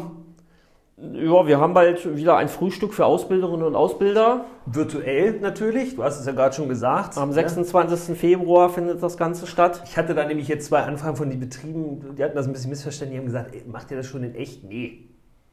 [1.00, 4.46] ja, wir haben bald wieder ein Frühstück für Ausbilderinnen und Ausbilder.
[4.66, 7.18] Virtuell natürlich, du hast es ja gerade schon gesagt.
[7.20, 8.10] Am 26.
[8.10, 8.16] Ja.
[8.16, 9.84] Februar findet das Ganze statt.
[9.86, 12.72] Ich hatte da nämlich jetzt zwei Anfragen von den Betrieben, die hatten das ein bisschen
[12.72, 14.64] missverstanden, die haben gesagt, ey, macht ihr das schon in echt?
[14.64, 15.08] Nee.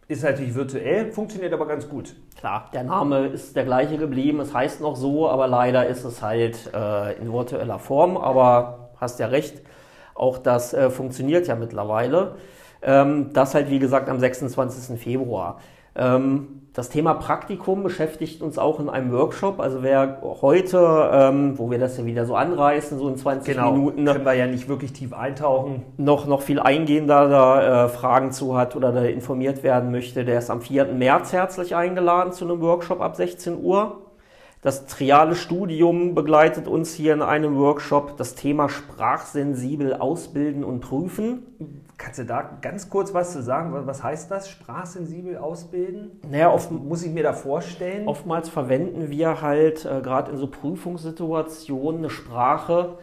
[0.09, 2.15] Ist natürlich virtuell, funktioniert aber ganz gut.
[2.39, 6.21] Klar, der Name ist der gleiche geblieben, es heißt noch so, aber leider ist es
[6.21, 8.17] halt äh, in virtueller Form.
[8.17, 9.63] Aber hast ja recht,
[10.15, 12.37] auch das äh, funktioniert ja mittlerweile.
[12.83, 15.01] Ähm, das halt, wie gesagt, am 26.
[15.01, 15.59] Februar.
[15.97, 19.61] Ähm, das Thema Praktikum beschäftigt uns auch in einem Workshop.
[19.61, 23.71] Also wer heute, ähm, wo wir das ja wieder so anreißen, so in 20 genau,
[23.71, 25.85] Minuten, können wir ja nicht wirklich tief eintauchen.
[25.99, 30.41] Noch, noch viel eingehender da äh, Fragen zu hat oder da informiert werden möchte, der
[30.41, 30.87] ist am 4.
[30.87, 34.01] März herzlich eingeladen zu einem Workshop ab 16 Uhr.
[34.61, 38.17] Das triale Studium begleitet uns hier in einem Workshop.
[38.17, 41.84] Das Thema sprachsensibel ausbilden und prüfen.
[41.97, 43.73] Kannst du da ganz kurz was zu sagen?
[43.87, 46.21] Was heißt das, sprachsensibel ausbilden?
[46.29, 48.09] Naja, oft, muss ich mir da vorstellen?
[48.09, 52.99] Oftmals verwenden wir halt äh, gerade in so Prüfungssituationen eine Sprache,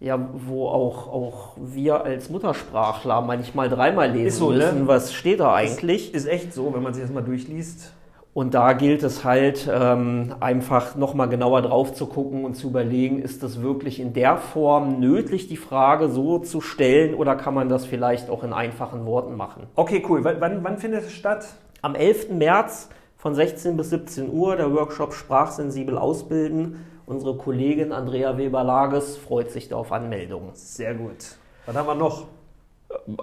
[0.00, 4.56] ja, wo auch, auch wir als Muttersprachler manchmal dreimal lesen so, ne?
[4.56, 6.14] müssen, was steht da eigentlich.
[6.14, 7.92] Ist, ist echt so, wenn man sich das mal durchliest.
[8.32, 13.20] Und da gilt es halt ähm, einfach nochmal genauer drauf zu gucken und zu überlegen,
[13.20, 17.68] ist das wirklich in der Form nötig, die Frage so zu stellen oder kann man
[17.68, 19.66] das vielleicht auch in einfachen Worten machen?
[19.74, 20.24] Okay, cool.
[20.24, 21.44] W wann, wann findet es statt?
[21.82, 22.30] Am 11.
[22.30, 26.86] März von 16 bis 17 Uhr der Workshop Sprachsensibel ausbilden.
[27.06, 30.50] Unsere Kollegin Andrea Weber-Lages freut sich da auf Anmeldungen.
[30.54, 31.36] Sehr gut.
[31.66, 32.28] Was haben wir noch?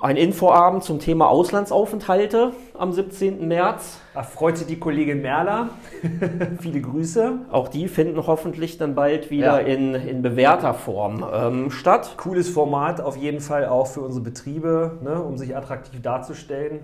[0.01, 3.47] Ein Infoabend zum Thema Auslandsaufenthalte am 17.
[3.47, 3.99] März.
[4.13, 5.69] Da freut sich die Kollegin Merler.
[6.59, 7.39] Viele Grüße.
[7.51, 9.67] Auch die finden hoffentlich dann bald wieder ja.
[9.67, 12.15] in, in bewährter Form ähm, statt.
[12.17, 16.79] Cooles Format auf jeden Fall auch für unsere Betriebe, ne, um sich attraktiv darzustellen.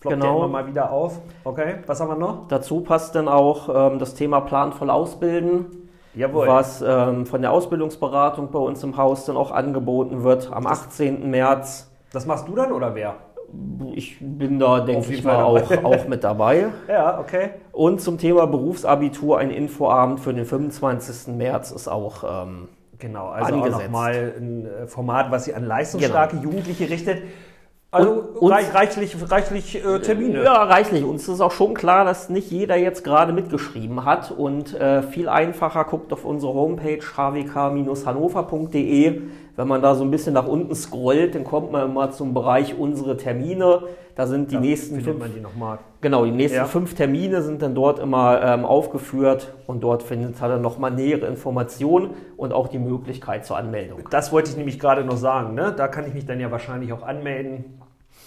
[0.00, 0.26] Ploppt genau.
[0.26, 1.20] ja immer mal wieder auf.
[1.44, 2.48] Okay, was haben wir noch?
[2.48, 5.88] Dazu passt dann auch ähm, das Thema planvoll ausbilden.
[6.14, 6.46] Jawohl.
[6.46, 11.30] Was ähm, von der Ausbildungsberatung bei uns im Haus dann auch angeboten wird am 18.
[11.30, 11.87] März.
[12.12, 13.16] Das machst du dann oder wer?
[13.94, 16.66] Ich bin da, denke ich mal, auch, auch mit dabei.
[16.88, 17.50] ja, okay.
[17.72, 21.34] Und zum Thema Berufsabitur, ein Infoabend für den 25.
[21.34, 22.68] März ist auch ähm,
[22.98, 26.50] Genau, also nochmal ein äh, Format, was sich an leistungsstarke genau.
[26.50, 27.22] Jugendliche richtet.
[27.90, 30.42] Also und, reich, reichlich, reichlich äh, Termine.
[30.42, 31.04] Ja, reichlich.
[31.04, 35.26] Uns ist auch schon klar, dass nicht jeder jetzt gerade mitgeschrieben hat und äh, viel
[35.28, 39.22] einfacher guckt auf unsere Homepage hvk-hannover.de.
[39.58, 42.78] Wenn man da so ein bisschen nach unten scrollt, dann kommt man immer zum Bereich
[42.78, 43.82] unsere Termine.
[44.14, 45.80] Da sind die ja, nächsten fünf, man die noch mal.
[46.00, 46.64] Genau, die nächsten ja.
[46.66, 51.26] fünf Termine sind dann dort immer ähm, aufgeführt und dort findet man dann nochmal nähere
[51.26, 54.02] Informationen und auch die Möglichkeit zur Anmeldung.
[54.10, 55.54] Das wollte ich nämlich gerade noch sagen.
[55.54, 55.74] Ne?
[55.76, 57.64] Da kann ich mich dann ja wahrscheinlich auch anmelden.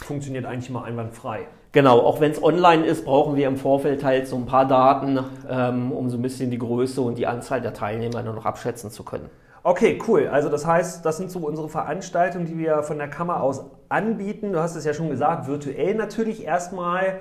[0.03, 1.47] Funktioniert eigentlich immer einwandfrei.
[1.71, 5.17] Genau, auch wenn es online ist, brauchen wir im Vorfeld halt so ein paar Daten,
[5.49, 8.91] ähm, um so ein bisschen die Größe und die Anzahl der Teilnehmer dann noch abschätzen
[8.91, 9.29] zu können.
[9.63, 10.27] Okay, cool.
[10.27, 14.53] Also das heißt, das sind so unsere Veranstaltungen, die wir von der Kammer aus anbieten.
[14.53, 17.19] Du hast es ja schon gesagt, virtuell natürlich erstmal.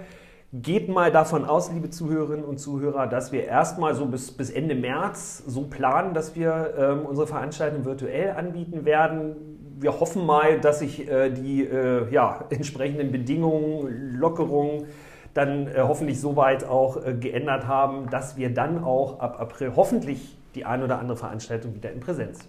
[0.52, 4.74] Geht mal davon aus, liebe Zuhörerinnen und Zuhörer, dass wir erstmal so bis, bis Ende
[4.74, 9.36] März so planen, dass wir ähm, unsere Veranstaltungen virtuell anbieten werden.
[9.78, 14.86] Wir hoffen mal, dass sich äh, die äh, ja, entsprechenden Bedingungen, Lockerungen
[15.34, 20.39] dann äh, hoffentlich soweit auch äh, geändert haben, dass wir dann auch ab April hoffentlich
[20.54, 22.40] die ein oder andere Veranstaltung wieder in Präsenz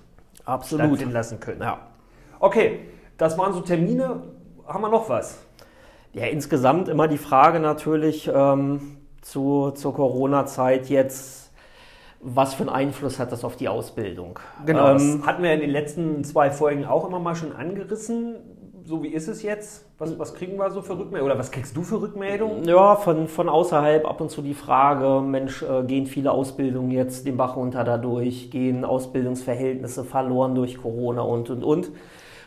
[0.46, 0.86] Absolut.
[0.86, 1.62] stattfinden lassen können.
[1.62, 1.80] Ja.
[2.40, 2.80] Okay,
[3.18, 4.24] das waren so Termine.
[4.68, 5.40] Haben wir noch was?
[6.14, 11.52] Ja, insgesamt immer die Frage natürlich ähm, zu, zur Corona-Zeit jetzt,
[12.20, 14.40] was für einen Einfluss hat das auf die Ausbildung?
[14.66, 18.36] Genau, ähm, das hatten wir in den letzten zwei Folgen auch immer mal schon angerissen
[18.86, 19.86] so wie ist es jetzt?
[19.98, 21.32] Was, was kriegen wir so für Rückmeldungen?
[21.32, 22.63] Oder was kriegst du für Rückmeldungen?
[22.65, 27.26] Ja, von, von außerhalb ab und zu die Frage, Mensch, äh, gehen viele Ausbildungen jetzt
[27.26, 28.50] den Bach runter dadurch?
[28.52, 31.91] Gehen Ausbildungsverhältnisse verloren durch Corona und, und, und?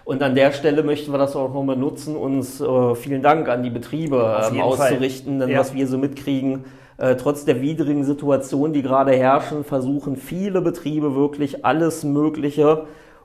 [0.04, 3.62] Und an der Stelle möchten wir das auch nochmal nutzen, uns äh, vielen Dank an
[3.62, 5.60] die Betriebe ähm, auszurichten, denn ja.
[5.60, 6.64] was wir so mitkriegen,
[6.98, 12.84] äh, trotz der widrigen Situation, die gerade herrschen, versuchen viele Betriebe wirklich alles Mögliche,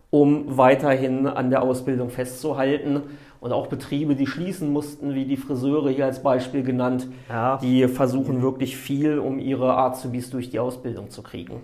[0.09, 3.01] um weiterhin an der Ausbildung festzuhalten.
[3.39, 7.57] Und auch Betriebe, die schließen mussten, wie die Friseure hier als Beispiel genannt, ja.
[7.57, 11.61] die versuchen wirklich viel, um ihre Azubis durch die Ausbildung zu kriegen.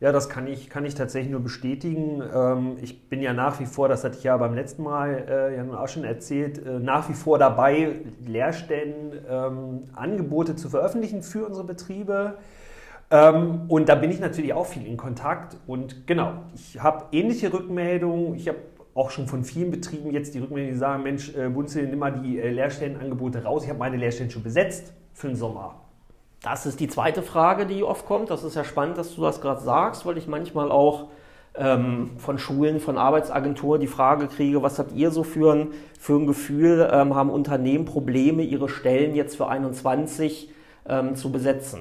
[0.00, 2.22] Ja, das kann ich, kann ich tatsächlich nur bestätigen.
[2.32, 5.56] Ähm, ich bin ja nach wie vor, das hatte ich ja beim letzten Mal äh,
[5.56, 11.44] ja auch schon erzählt, äh, nach wie vor dabei, Lehrstellen, ähm, Angebote zu veröffentlichen für
[11.44, 12.38] unsere Betriebe.
[13.10, 15.56] Ähm, und da bin ich natürlich auch viel in Kontakt.
[15.66, 18.34] Und genau, ich habe ähnliche Rückmeldungen.
[18.34, 18.58] Ich habe
[18.94, 22.12] auch schon von vielen Betrieben jetzt die Rückmeldungen, die sagen, Mensch, äh, Bunzel, nimm mal
[22.12, 23.64] die äh, Lehrstellenangebote raus.
[23.64, 25.76] Ich habe meine Lehrstellen schon besetzt für den Sommer.
[26.42, 28.30] Das ist die zweite Frage, die oft kommt.
[28.30, 31.08] Das ist ja spannend, dass du das gerade sagst, weil ich manchmal auch
[31.56, 35.68] ähm, von Schulen, von Arbeitsagenturen die Frage kriege, was habt ihr so für ein,
[35.98, 40.50] für ein Gefühl, ähm, haben Unternehmen Probleme, ihre Stellen jetzt für 21
[40.88, 41.80] ähm, zu besetzen?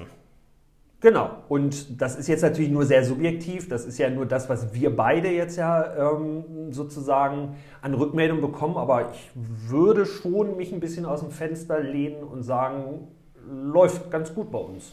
[1.00, 1.30] Genau.
[1.48, 3.70] Und das ist jetzt natürlich nur sehr subjektiv.
[3.70, 8.78] Das ist ja nur das, was wir beide jetzt ja ähm, sozusagen an Rückmeldung bekommen.
[8.78, 13.08] Aber ich würde schon mich ein bisschen aus dem Fenster lehnen und sagen,
[13.48, 14.92] läuft ganz gut bei uns.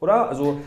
[0.00, 0.28] Oder?
[0.28, 0.58] Also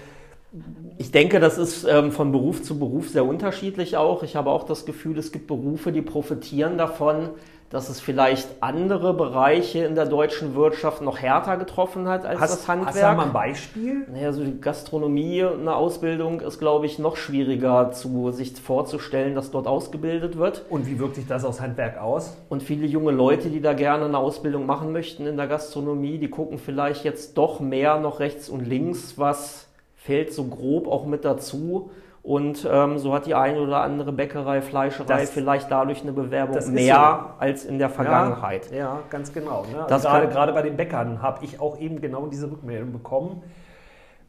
[0.97, 4.23] ich denke, das ist ähm, von Beruf zu Beruf sehr unterschiedlich auch.
[4.23, 7.29] Ich habe auch das Gefühl, es gibt Berufe, die profitieren davon,
[7.69, 12.53] dass es vielleicht andere Bereiche in der deutschen Wirtschaft noch härter getroffen hat als hast,
[12.53, 12.95] das Handwerk.
[12.95, 14.07] Hast du mal ein Beispiel?
[14.11, 19.51] Naja, so die Gastronomie, eine Ausbildung ist, glaube ich, noch schwieriger zu sich vorzustellen, dass
[19.51, 20.65] dort ausgebildet wird.
[20.69, 22.37] Und wie wirkt sich das aufs Handwerk aus?
[22.49, 26.29] Und viele junge Leute, die da gerne eine Ausbildung machen möchten in der Gastronomie, die
[26.29, 31.23] gucken vielleicht jetzt doch mehr noch rechts und links, was fällt so grob auch mit
[31.23, 31.91] dazu.
[32.21, 36.73] Und ähm, so hat die eine oder andere Bäckerei, Fleischerei das, vielleicht dadurch eine Bewerbung
[36.73, 37.39] mehr so.
[37.39, 38.69] als in der Vergangenheit.
[38.71, 39.65] Ja, ja ganz genau.
[39.71, 39.85] Ne?
[39.89, 43.41] Also gerade, gerade bei den Bäckern habe ich auch eben genau diese Rückmeldung bekommen.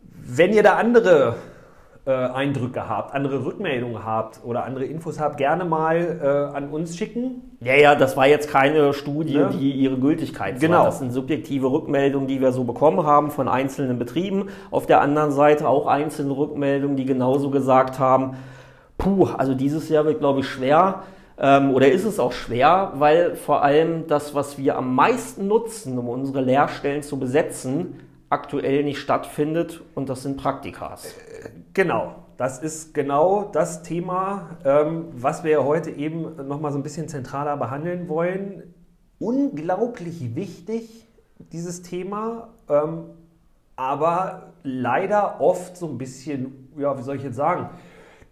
[0.03, 1.35] Wenn ihr da andere
[2.07, 6.97] äh, Eindrücke habt, andere Rückmeldungen habt oder andere Infos habt, gerne mal äh, an uns
[6.97, 7.57] schicken.
[7.61, 9.51] Ja, ja, das war jetzt keine Studie, ne?
[9.53, 10.79] die ihre Gültigkeit genau.
[10.79, 10.85] War.
[10.87, 14.49] Das sind subjektive Rückmeldungen, die wir so bekommen haben von einzelnen Betrieben.
[14.71, 18.37] Auf der anderen Seite auch einzelne Rückmeldungen, die genauso gesagt haben,
[18.97, 21.03] puh, also dieses Jahr wird, glaube ich, schwer.
[21.39, 25.99] Ähm, oder ist es auch schwer, weil vor allem das, was wir am meisten nutzen,
[25.99, 31.15] um unsere Lehrstellen zu besetzen, aktuell nicht stattfindet und das sind Praktikas.
[31.73, 37.07] Genau, das ist genau das Thema, ähm, was wir heute eben nochmal so ein bisschen
[37.07, 38.75] zentraler behandeln wollen.
[39.21, 41.07] Unglaublich wichtig,
[41.53, 43.05] dieses Thema, ähm,
[43.77, 47.71] aber leider oft so ein bisschen, ja, wie soll ich jetzt sagen,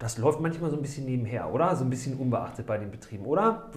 [0.01, 1.77] das läuft manchmal so ein bisschen nebenher, oder?
[1.77, 3.70] So ein bisschen unbeachtet bei den Betrieben, oder?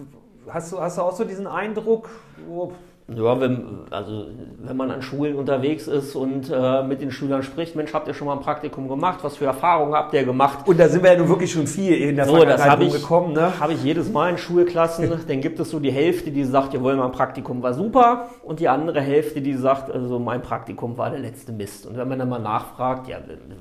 [0.48, 2.08] Hast du, hast du auch so diesen Eindruck?
[2.50, 2.72] Oh,
[3.16, 4.26] ja, wenn, also
[4.62, 8.14] wenn man an Schulen unterwegs ist und äh, mit den Schülern spricht, Mensch, habt ihr
[8.14, 9.20] schon mal ein Praktikum gemacht?
[9.22, 10.66] Was für Erfahrungen habt ihr gemacht?
[10.66, 13.32] Und da sind wir ja nun wirklich schon viel in der so, Vergangenheit das gekommen.
[13.32, 13.58] Ne?
[13.58, 15.10] Habe ich jedes Mal in Schulklassen.
[15.28, 18.28] dann gibt es so die Hälfte, die sagt, ihr wollt mal ein Praktikum, war super.
[18.42, 21.86] Und die andere Hälfte, die sagt, also mein Praktikum war der letzte Mist.
[21.86, 23.18] Und wenn man dann mal nachfragt, ja,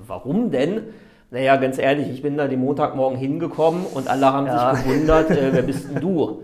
[0.07, 0.81] warum denn?
[1.31, 4.75] Naja, ganz ehrlich, ich bin da den Montagmorgen hingekommen und alle haben ja.
[4.75, 6.41] sich gewundert, äh, wer bist denn du?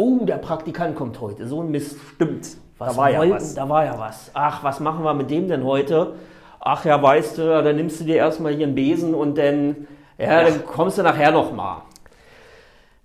[0.00, 1.46] Oh, der Praktikant kommt heute.
[1.46, 1.98] So ein Mist.
[2.14, 2.56] Stimmt.
[2.78, 3.54] Was da war wollten, ja was.
[3.54, 4.30] Da war ja was.
[4.32, 6.14] Ach, was machen wir mit dem denn heute?
[6.58, 10.42] Ach ja, weißt du, dann nimmst du dir erstmal hier einen Besen und dann, ja,
[10.42, 11.82] dann kommst du nachher nochmal.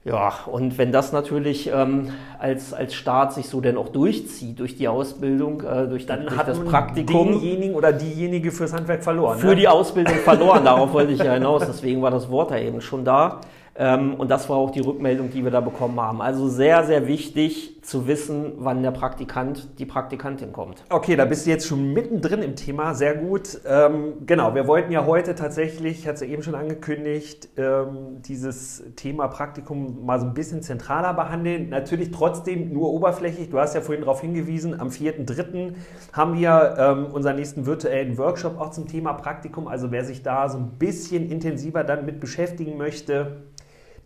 [0.05, 4.77] Ja, und wenn das natürlich ähm, als, als Staat sich so denn auch durchzieht durch
[4.77, 7.31] die Ausbildung, äh, durch, dann durch hat das Praktikum.
[7.31, 9.39] denjenigen oder diejenige fürs Handwerk verloren.
[9.39, 9.55] Für ne?
[9.55, 11.65] die Ausbildung verloren, darauf wollte ich ja hinaus.
[11.67, 13.41] Deswegen war das Wort da eben schon da.
[13.77, 16.21] Ähm, und das war auch die Rückmeldung, die wir da bekommen haben.
[16.21, 20.83] Also sehr, sehr wichtig zu wissen, wann der Praktikant, die Praktikantin kommt.
[20.89, 23.59] Okay, da bist du jetzt schon mittendrin im Thema, sehr gut.
[23.67, 28.21] Ähm, genau, wir wollten ja heute tatsächlich, ich hatte es ja eben schon angekündigt, ähm,
[28.21, 31.67] dieses Thema Praktikum mal so ein bisschen zentraler behandeln.
[31.67, 33.49] Natürlich trotzdem nur oberflächlich.
[33.49, 35.73] Du hast ja vorhin darauf hingewiesen, am 4.3.
[36.13, 39.67] haben wir ähm, unseren nächsten virtuellen Workshop auch zum Thema Praktikum.
[39.67, 43.43] Also wer sich da so ein bisschen intensiver dann mit beschäftigen möchte,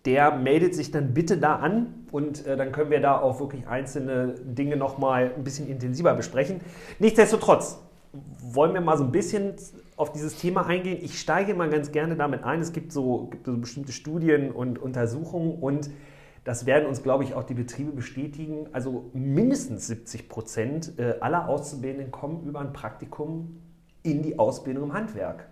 [0.05, 3.67] der meldet sich dann bitte da an und äh, dann können wir da auch wirklich
[3.67, 6.62] einzelne Dinge nochmal ein bisschen intensiver besprechen.
[6.99, 7.79] Nichtsdestotrotz
[8.41, 9.53] wollen wir mal so ein bisschen
[9.97, 10.97] auf dieses Thema eingehen.
[11.01, 12.62] Ich steige mal ganz gerne damit ein.
[12.62, 15.89] Es gibt so, gibt so bestimmte Studien und Untersuchungen und
[16.45, 18.67] das werden uns, glaube ich, auch die Betriebe bestätigen.
[18.71, 23.62] Also mindestens 70 Prozent äh, aller Auszubildenden kommen über ein Praktikum
[24.01, 25.47] in die Ausbildung im Handwerk.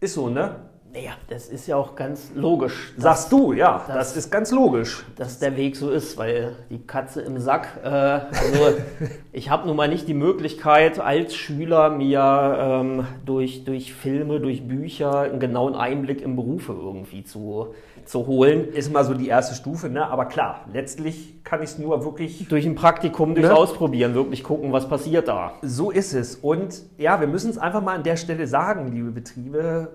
[0.00, 0.70] Ist so, ne?
[0.94, 2.92] Naja, das ist ja auch ganz logisch.
[2.98, 5.06] Sagst du, ja, dass, das ist ganz logisch.
[5.16, 8.76] Dass der Weg so ist, weil die Katze im Sack, äh, also
[9.32, 14.68] ich habe nun mal nicht die Möglichkeit, als Schüler mir ähm, durch, durch Filme, durch
[14.68, 17.68] Bücher einen genauen Einblick in Berufe irgendwie zu,
[18.04, 18.68] zu holen.
[18.68, 20.06] Ist mal so die erste Stufe, ne?
[20.06, 22.48] aber klar, letztlich kann ich es nur wirklich...
[22.48, 23.56] Durch ein Praktikum, durchs ne?
[23.56, 25.54] Ausprobieren, wirklich gucken, was passiert da.
[25.62, 26.36] So ist es.
[26.36, 29.88] Und ja, wir müssen es einfach mal an der Stelle sagen, liebe Betriebe,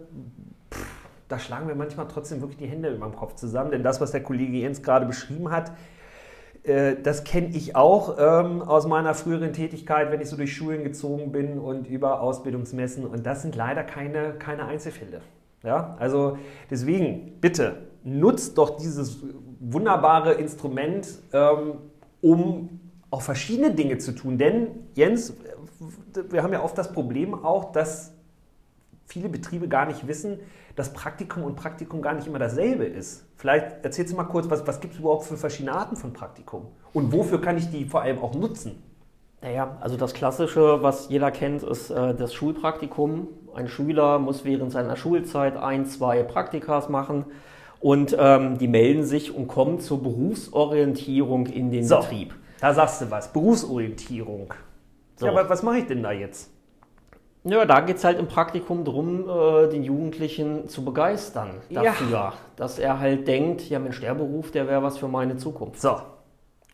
[1.28, 3.72] da schlagen wir manchmal trotzdem wirklich die Hände über dem Kopf zusammen.
[3.72, 5.72] Denn das, was der Kollege Jens gerade beschrieben hat,
[6.64, 10.84] äh, das kenne ich auch ähm, aus meiner früheren Tätigkeit, wenn ich so durch Schulen
[10.84, 13.06] gezogen bin und über Ausbildungsmessen.
[13.06, 15.22] Und das sind leider keine, keine Einzelfälle.
[15.64, 15.96] Ja?
[16.00, 16.38] Also
[16.70, 19.20] deswegen, bitte, nutzt doch dieses
[19.60, 21.74] wunderbare Instrument, ähm,
[22.22, 24.38] um auch verschiedene Dinge zu tun.
[24.38, 25.34] Denn, Jens,
[26.30, 28.14] wir haben ja oft das Problem auch, dass
[29.08, 30.40] viele Betriebe gar nicht wissen,
[30.76, 33.26] dass Praktikum und Praktikum gar nicht immer dasselbe ist.
[33.36, 36.68] Vielleicht erzählst du mal kurz, was, was gibt es überhaupt für verschiedene Arten von Praktikum?
[36.94, 38.84] Und wofür kann ich die vor allem auch nutzen?
[39.42, 43.28] Naja, also das Klassische, was jeder kennt, ist äh, das Schulpraktikum.
[43.56, 47.26] Ein Schüler muss während seiner Schulzeit ein, zwei Praktikas machen
[47.80, 52.36] und ähm, die melden sich und kommen zur Berufsorientierung in den so, Betrieb.
[52.60, 54.54] Da sagst du was, Berufsorientierung.
[55.16, 55.28] So.
[55.28, 56.52] Ja, aber was mache ich denn da jetzt?
[57.44, 62.34] Ja, da geht es halt im Praktikum darum, äh, den Jugendlichen zu begeistern dafür, ja.
[62.56, 65.80] dass er halt denkt, ja Mensch, der Beruf, der wäre was für meine Zukunft.
[65.80, 65.98] So,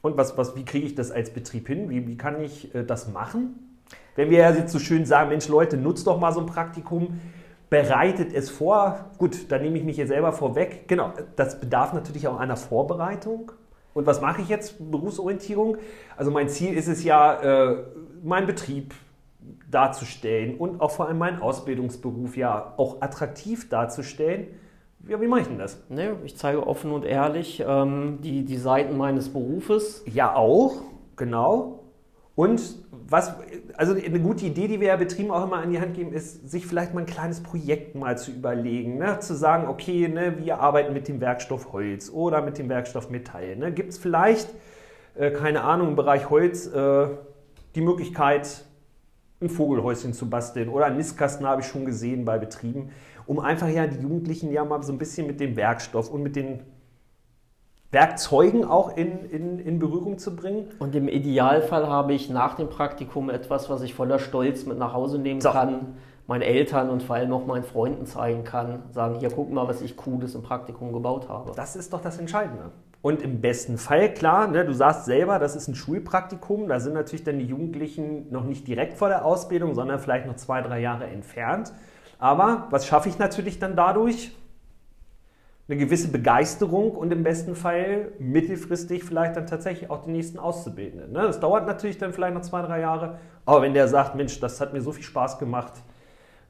[0.03, 1.89] und was, was, wie kriege ich das als Betrieb hin?
[1.89, 3.77] Wie, wie kann ich äh, das machen?
[4.15, 7.21] Wenn wir ja jetzt so schön sagen, Mensch Leute, nutzt doch mal so ein Praktikum,
[7.69, 9.11] bereitet es vor.
[9.17, 10.87] Gut, da nehme ich mich jetzt selber vorweg.
[10.87, 13.53] Genau, das bedarf natürlich auch einer Vorbereitung.
[13.93, 14.91] Und was mache ich jetzt?
[14.91, 15.77] Berufsorientierung.
[16.17, 17.83] Also mein Ziel ist es ja, äh,
[18.23, 18.93] meinen Betrieb
[19.73, 24.47] darzustellen und auch vor allem meinen Ausbildungsberuf ja auch attraktiv darzustellen.
[25.07, 25.83] Ja, wie mache ich denn das?
[25.89, 30.03] Ne, ich zeige offen und ehrlich ähm, die, die Seiten meines Berufes.
[30.05, 30.75] Ja, auch,
[31.17, 31.83] genau.
[32.35, 33.35] Und was,
[33.77, 36.49] also eine gute Idee, die wir ja Betrieben auch immer an die Hand geben, ist,
[36.49, 38.97] sich vielleicht mal ein kleines Projekt mal zu überlegen.
[38.97, 39.19] Ne?
[39.19, 43.55] Zu sagen, okay, ne, wir arbeiten mit dem Werkstoff Holz oder mit dem Werkstoff Metall.
[43.55, 43.71] Ne?
[43.71, 44.49] Gibt es vielleicht,
[45.15, 47.07] äh, keine Ahnung, im Bereich Holz äh,
[47.75, 48.65] die Möglichkeit,
[49.43, 52.89] ein Vogelhäuschen zu basteln oder einen Nistkasten habe ich schon gesehen bei Betrieben
[53.25, 56.35] um einfach ja die Jugendlichen ja mal so ein bisschen mit dem Werkstoff und mit
[56.35, 56.61] den
[57.91, 60.67] Werkzeugen auch in, in, in Berührung zu bringen.
[60.79, 64.93] Und im Idealfall habe ich nach dem Praktikum etwas, was ich voller Stolz mit nach
[64.93, 65.51] Hause nehmen so.
[65.51, 69.67] kann, meinen Eltern und vor allem auch meinen Freunden zeigen kann, sagen, hier guck mal,
[69.67, 71.51] was ich Cooles im Praktikum gebaut habe.
[71.55, 72.71] Das ist doch das Entscheidende.
[73.03, 76.93] Und im besten Fall, klar, ne, du sagst selber, das ist ein Schulpraktikum, da sind
[76.93, 80.79] natürlich dann die Jugendlichen noch nicht direkt vor der Ausbildung, sondern vielleicht noch zwei, drei
[80.79, 81.73] Jahre entfernt.
[82.17, 84.31] Aber was schaffe ich natürlich dann dadurch?
[85.67, 91.11] Eine gewisse Begeisterung und im besten Fall mittelfristig vielleicht dann tatsächlich auch den nächsten Auszubildenden.
[91.11, 91.23] Ne?
[91.23, 93.19] Das dauert natürlich dann vielleicht noch zwei, drei Jahre.
[93.45, 95.73] Aber wenn der sagt, Mensch, das hat mir so viel Spaß gemacht,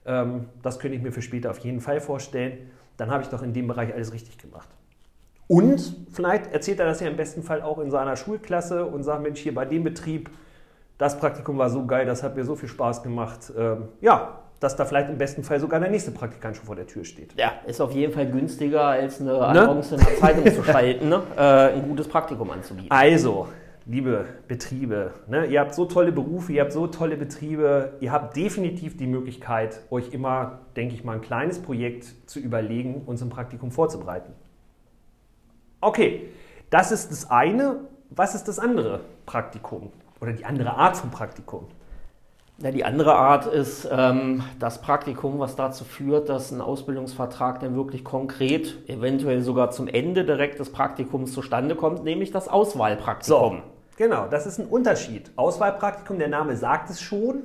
[0.06, 3.42] ähm, das könnte ich mir für später auf jeden Fall vorstellen, dann habe ich doch
[3.42, 4.70] in dem Bereich alles richtig gemacht.
[5.48, 9.24] Und vielleicht erzählt er das ja im besten Fall auch in seiner Schulklasse und sagt,
[9.24, 10.30] Mensch, hier bei dem Betrieb,
[10.98, 13.52] das Praktikum war so geil, das hat mir so viel Spaß gemacht.
[13.58, 16.88] Ähm, ja, dass da vielleicht im besten Fall sogar der nächste Praktikant schon vor der
[16.88, 17.34] Tür steht.
[17.38, 19.42] Ja, ist auf jeden Fall günstiger, als eine ne?
[19.42, 21.22] Annonce in der Zeitung zu schalten, ne?
[21.38, 22.90] äh, ein gutes Praktikum anzubieten.
[22.90, 23.50] Also,
[23.86, 25.46] liebe Betriebe, ne?
[25.48, 29.82] ihr habt so tolle Berufe, ihr habt so tolle Betriebe, ihr habt definitiv die Möglichkeit,
[29.92, 34.32] euch immer, denke ich mal, ein kleines Projekt zu überlegen und zum Praktikum vorzubereiten.
[35.84, 36.30] Okay,
[36.70, 37.82] das ist das eine.
[38.10, 41.68] Was ist das andere Praktikum oder die andere Art von Praktikum?
[42.60, 47.76] Ja, die andere Art ist ähm, das Praktikum, was dazu führt, dass ein Ausbildungsvertrag dann
[47.76, 53.58] wirklich konkret, eventuell sogar zum Ende direkt des Praktikums zustande kommt, nämlich das Auswahlpraktikum.
[53.58, 55.32] So, genau, das ist ein Unterschied.
[55.36, 57.44] Auswahlpraktikum, der Name sagt es schon.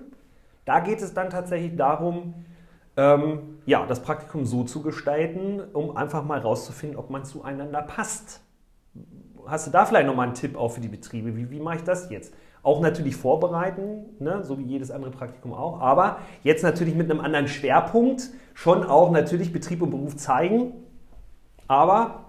[0.64, 2.34] Da geht es dann tatsächlich darum,
[2.99, 8.40] ähm, ja, das Praktikum so zu gestalten, um einfach mal rauszufinden, ob man zueinander passt.
[9.46, 11.36] Hast du da vielleicht nochmal einen Tipp auch für die Betriebe?
[11.36, 12.34] Wie, wie mache ich das jetzt?
[12.64, 17.20] Auch natürlich vorbereiten, ne, so wie jedes andere Praktikum auch, aber jetzt natürlich mit einem
[17.20, 20.72] anderen Schwerpunkt, schon auch natürlich Betrieb und Beruf zeigen,
[21.68, 22.24] aber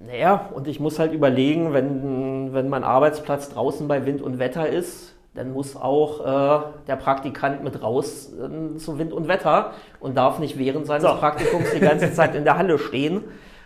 [0.00, 4.66] naja, und ich muss halt überlegen, wenn, wenn mein Arbeitsplatz draußen bei Wind und Wetter
[4.66, 10.16] ist, dann muss auch äh, der Praktikant mit raus äh, zu Wind und Wetter und
[10.16, 11.16] darf nicht während seines so.
[11.16, 13.22] Praktikums die ganze Zeit in der Halle stehen.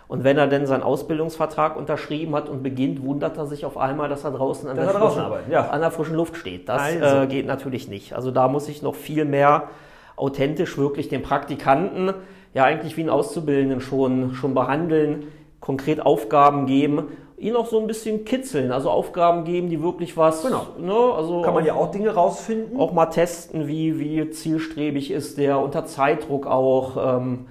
[0.07, 4.11] Und wenn er denn seinen Ausbildungsvertrag unterschrieben hat und beginnt, wundert er sich auf einmal,
[4.11, 5.69] dass er draußen an, der, er frischen, ja.
[5.71, 6.69] an der, frischen, Luft steht.
[6.69, 7.23] Das also.
[7.23, 8.13] äh, geht natürlich nicht.
[8.13, 9.69] Also da muss ich noch viel mehr
[10.17, 12.13] authentisch wirklich den Praktikanten,
[12.53, 15.29] ja eigentlich wie einen Auszubildenden schon, schon behandeln,
[15.61, 17.05] konkret Aufgaben geben,
[17.43, 20.43] ihn auch so ein bisschen kitzeln, also Aufgaben geben, die wirklich was.
[20.43, 20.69] Genau.
[20.79, 22.79] Ne, also Kann man ja auch Dinge rausfinden.
[22.79, 27.19] Auch mal testen, wie, wie zielstrebig ist der, unter Zeitdruck auch.
[27.19, 27.47] Ähm,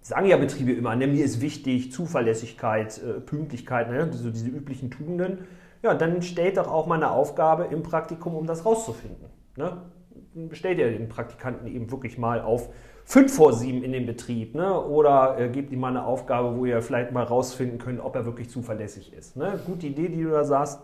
[0.00, 4.90] sagen ja Betriebe immer, ne, mir ist wichtig Zuverlässigkeit, äh, Pünktlichkeit, ne, so diese üblichen
[4.90, 5.46] Tugenden.
[5.82, 9.26] Ja, dann stellt doch auch mal eine Aufgabe im Praktikum, um das rauszufinden.
[9.56, 9.82] Ne?
[10.52, 12.70] Stellt ihr den Praktikanten eben wirklich mal auf
[13.10, 14.80] 5 vor 7 in den Betrieb ne?
[14.80, 18.24] oder äh, gebt ihm mal eine Aufgabe, wo ihr vielleicht mal rausfinden könnt, ob er
[18.24, 19.36] wirklich zuverlässig ist.
[19.36, 19.58] Ne?
[19.66, 20.80] Gute Idee, die du da sagst.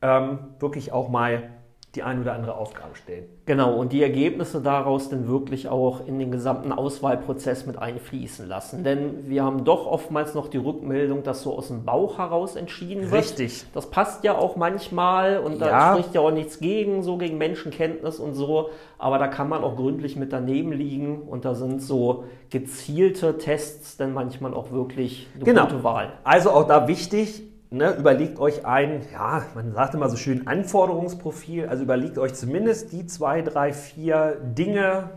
[0.00, 1.50] Ähm, wirklich auch mal
[1.94, 3.24] die eine oder andere Aufgabe stellen.
[3.46, 8.84] Genau, und die Ergebnisse daraus dann wirklich auch in den gesamten Auswahlprozess mit einfließen lassen.
[8.84, 13.04] Denn wir haben doch oftmals noch die Rückmeldung, dass so aus dem Bauch heraus entschieden
[13.10, 13.14] wird.
[13.22, 13.64] Richtig.
[13.72, 15.92] Das passt ja auch manchmal und da Ja.
[15.94, 18.68] spricht ja auch nichts gegen, so gegen Menschenkenntnis und so.
[18.98, 23.96] Aber da kann man auch gründlich mit daneben liegen und da sind so gezielte Tests
[23.96, 25.62] dann manchmal auch wirklich eine Genau.
[25.64, 26.12] gute Wahl.
[26.22, 31.68] Also auch da wichtig, ne, überlegt euch ein, ja, man sagt immer so schön Anforderungsprofil,
[31.68, 35.10] also überlegt euch zumindest die zwei, drei, vier Dinge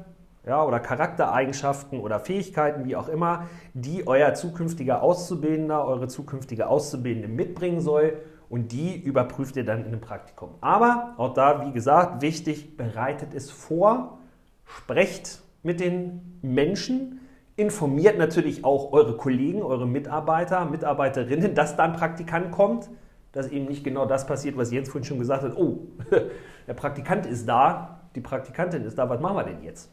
[0.45, 7.27] ja, oder Charaktereigenschaften oder Fähigkeiten, wie auch immer, die euer zukünftiger Auszubildender, eure zukünftige Auszubildende
[7.27, 8.17] mitbringen soll
[8.49, 10.55] und die überprüft ihr dann in einem Praktikum.
[10.61, 14.19] Aber auch da, wie gesagt, wichtig, bereitet es vor,
[14.65, 17.20] sprecht mit den Menschen,
[17.55, 22.89] informiert natürlich auch eure Kollegen, eure Mitarbeiter, Mitarbeiterinnen, dass da ein Praktikant kommt,
[23.31, 25.55] dass eben nicht genau das passiert, was Jens vorhin schon gesagt hat.
[25.55, 25.87] Oh,
[26.67, 29.89] der Praktikant ist da, die Praktikantin ist da, was machen wir denn jetzt?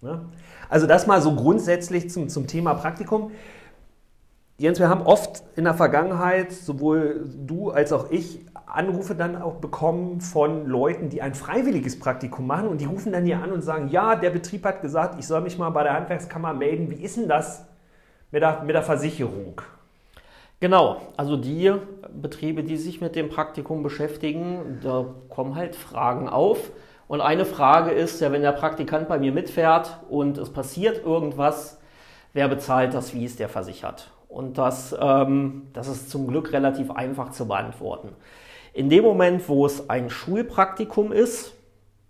[0.00, 0.26] Ne?
[0.68, 3.32] Also das mal so grundsätzlich zum, zum Thema Praktikum.
[4.58, 9.56] Jens, wir haben oft in der Vergangenheit, sowohl du als auch ich, Anrufe dann auch
[9.56, 13.62] bekommen von Leuten, die ein freiwilliges Praktikum machen und die rufen dann hier an und
[13.62, 16.90] sagen, ja, der Betrieb hat gesagt, ich soll mich mal bei der Handwerkskammer melden.
[16.90, 17.66] Wie ist denn das
[18.32, 19.60] mit der, mit der Versicherung?
[20.58, 21.72] Genau, also die
[22.20, 26.72] Betriebe, die sich mit dem Praktikum beschäftigen, da kommen halt Fragen auf.
[27.08, 31.80] Und eine Frage ist ja, wenn der Praktikant bei mir mitfährt und es passiert irgendwas,
[32.32, 34.10] wer bezahlt das, wie ist der versichert?
[34.28, 38.08] Und das, ähm, das ist zum Glück relativ einfach zu beantworten.
[38.76, 41.54] In dem Moment, wo es ein Schulpraktikum ist,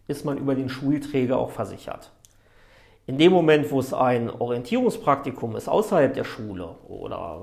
[0.08, 2.10] ist man über den Schulträger auch versichert.
[3.06, 7.42] In dem Moment, wo es ein Orientierungspraktikum ist außerhalb der Schule oder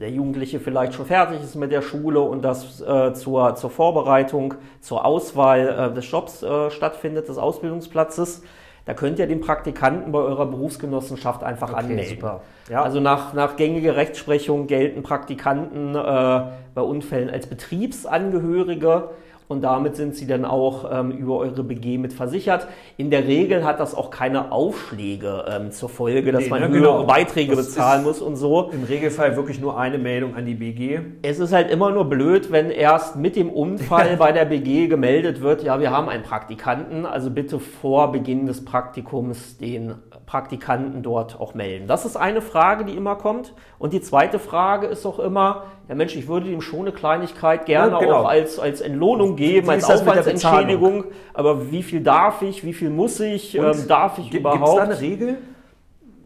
[0.00, 4.54] der Jugendliche vielleicht schon fertig ist mit der Schule und das äh, zur, zur Vorbereitung,
[4.80, 8.42] zur Auswahl äh, des Jobs äh, stattfindet, des Ausbildungsplatzes,
[8.84, 12.16] da könnt ihr den Praktikanten bei eurer Berufsgenossenschaft einfach anmelden.
[12.16, 12.40] super.
[12.68, 12.82] Ja.
[12.82, 16.42] Also nach, nach gängiger Rechtsprechung gelten Praktikanten äh,
[16.74, 19.10] bei Unfällen als Betriebsangehörige
[19.48, 22.68] und damit sind sie dann auch ähm, über eure BG mit versichert.
[22.96, 26.68] In der Regel hat das auch keine Aufschläge ähm, zur Folge, dass Nee, man ne,
[26.68, 27.04] höhere genau.
[27.04, 28.70] Beiträge Das bezahlen muss und so.
[28.72, 31.00] Im Regelfall wirklich nur eine Meldung an die BG.
[31.22, 35.40] Es ist halt immer nur blöd, wenn erst mit dem Unfall bei der BG gemeldet
[35.40, 39.94] wird, ja, wir haben einen Praktikanten, also bitte vor Beginn des Praktikums den
[40.26, 41.86] Praktikanten dort auch melden.
[41.86, 43.54] Das ist eine Frage, die immer kommt.
[43.78, 47.66] Und die zweite Frage ist auch immer, ja Mensch, ich würde ihm schon eine Kleinigkeit
[47.66, 48.16] gerne Ja, genau.
[48.20, 51.04] auch als, als Entlohnung geben, Wie als Aufwandsentschädigung.
[51.34, 54.78] Aber wie viel darf ich, wie viel muss ich, ähm, darf ich Gibt es überhaupt?
[54.78, 55.38] da eine Regel?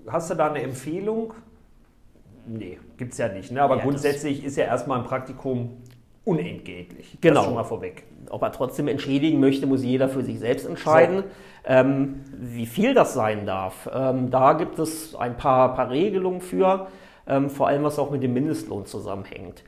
[0.09, 1.33] Hast du da eine Empfehlung?
[2.47, 3.51] Nee, gibt es ja nicht.
[3.51, 3.61] Ne?
[3.63, 5.79] Aber Ja, grundsätzlich ist ja erstmal ein Praktikum
[6.25, 7.19] unentgeltlich.
[7.21, 7.37] Genau.
[7.37, 8.05] Das schon mal vorweg.
[8.31, 11.25] Ob er trotzdem entschädigen möchte, muss jeder für sich selbst entscheiden.
[11.65, 16.87] Ähm, wie viel das sein darf, ähm, da gibt es ein paar, paar Regelungen für,
[17.27, 19.63] ähm, vor allem was auch mit dem Mindestlohn zusammenhängt.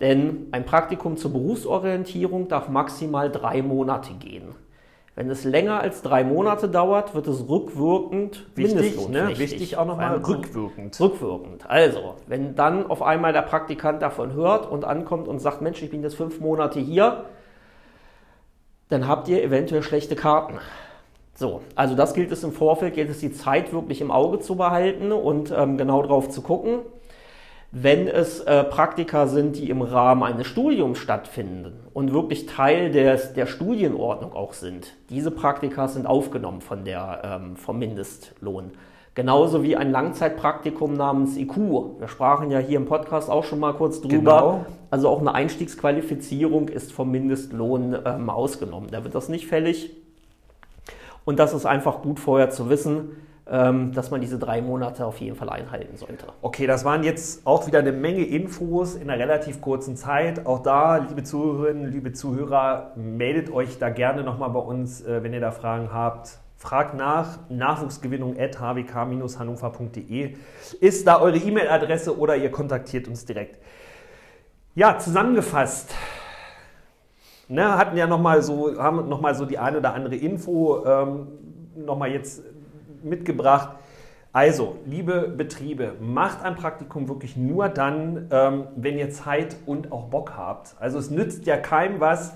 [0.00, 4.54] Denn ein Praktikum zur Berufsorientierung darf maximal drei Monate gehen.
[5.16, 9.36] Wenn es länger als drei Monate dauert, wird es rückwirkend Wichtig, ne?
[9.36, 11.00] Wichtig auch nochmal rückwirkend.
[11.00, 11.68] Rückwirkend.
[11.68, 15.90] Also, wenn dann auf einmal der Praktikant davon hört und ankommt und sagt, Mensch, ich
[15.90, 17.24] bin jetzt fünf Monate hier,
[18.90, 20.58] dann habt ihr eventuell schlechte Karten.
[21.34, 24.54] So, also das gilt es im Vorfeld, gilt es die Zeit wirklich im Auge zu
[24.54, 26.80] behalten und ähm, genau drauf zu gucken.
[27.70, 33.34] Wenn es äh, Praktika sind, die im Rahmen eines Studiums stattfinden und wirklich Teil des,
[33.34, 38.72] der Studienordnung auch sind, diese Praktika sind aufgenommen von der, ähm, vom Mindestlohn.
[39.14, 41.56] Genauso wie ein Langzeitpraktikum namens IQ.
[41.98, 44.14] Wir sprachen ja hier im Podcast auch schon mal kurz drüber.
[44.16, 44.66] Genau.
[44.90, 48.88] Also auch eine Einstiegsqualifizierung ist vom Mindestlohn ähm, ausgenommen.
[48.92, 49.90] Da wird das nicht fällig.
[51.26, 53.10] Und das ist einfach gut vorher zu wissen,
[53.50, 56.26] dass man diese drei Monate auf jeden Fall einhalten sollte.
[56.42, 60.44] Okay, das waren jetzt auch wieder eine Menge Infos in einer relativ kurzen Zeit.
[60.44, 65.32] Auch da, liebe Zuhörerinnen, liebe Zuhörer, meldet euch da gerne nochmal bei uns, äh, wenn
[65.32, 66.38] ihr da Fragen habt.
[66.56, 70.34] Fragt nach, nachwuchsgewinnung at hwk-hannover.de
[70.80, 73.60] ist da eure E-Mail-Adresse oder ihr kontaktiert uns direkt.
[74.74, 75.94] Ja, zusammengefasst.
[77.48, 81.28] Ne, hatten ja nochmal so, haben nochmal so die eine oder andere Info ähm,
[81.76, 82.42] nochmal jetzt
[83.04, 83.70] mitgebracht.
[84.32, 90.04] Also, liebe Betriebe, macht ein Praktikum wirklich nur dann, ähm, wenn ihr Zeit und auch
[90.04, 90.76] Bock habt.
[90.78, 92.34] Also es nützt ja keinem was,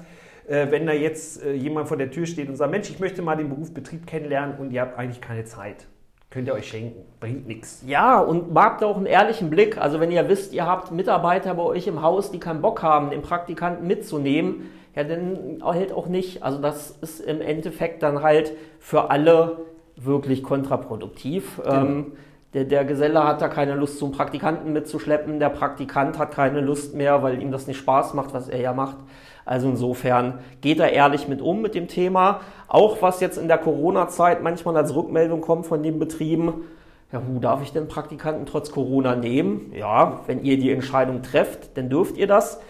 [0.49, 3.21] äh, wenn da jetzt äh, jemand vor der Tür steht und sagt, Mensch, ich möchte
[3.21, 5.87] mal den Beruf Betrieb kennenlernen und ihr habt eigentlich keine Zeit.
[6.31, 7.85] Könnt ihr euch schenken, bringt nichts.
[7.87, 9.77] Ja, und mag auch einen ehrlichen Blick.
[9.77, 13.11] Also wenn ihr wisst, ihr habt Mitarbeiter bei euch im Haus, die keinen Bock haben,
[13.11, 16.43] den Praktikanten mitzunehmen, ja, dann halt auch nicht.
[16.43, 19.59] Also das ist im Endeffekt dann halt für alle
[20.05, 21.61] wirklich kontraproduktiv.
[21.63, 21.75] Genau.
[21.75, 22.13] Ähm,
[22.55, 25.39] der, der, Geselle hat da keine Lust, zum Praktikanten mitzuschleppen.
[25.39, 28.75] Der Praktikant hat keine Lust mehr, weil ihm das nicht Spaß macht, was er ja
[28.75, 28.97] macht.
[29.45, 32.41] Also insofern geht er ehrlich mit um mit dem Thema.
[32.69, 36.65] Auch was jetzt in der Corona-Zeit manchmal als Rückmeldung kommt von den Betrieben.
[37.11, 39.73] Ja, wo darf ich denn Praktikanten trotz Corona nehmen?
[39.75, 42.61] Ja, wenn ihr die Entscheidung trefft, dann dürft ihr das.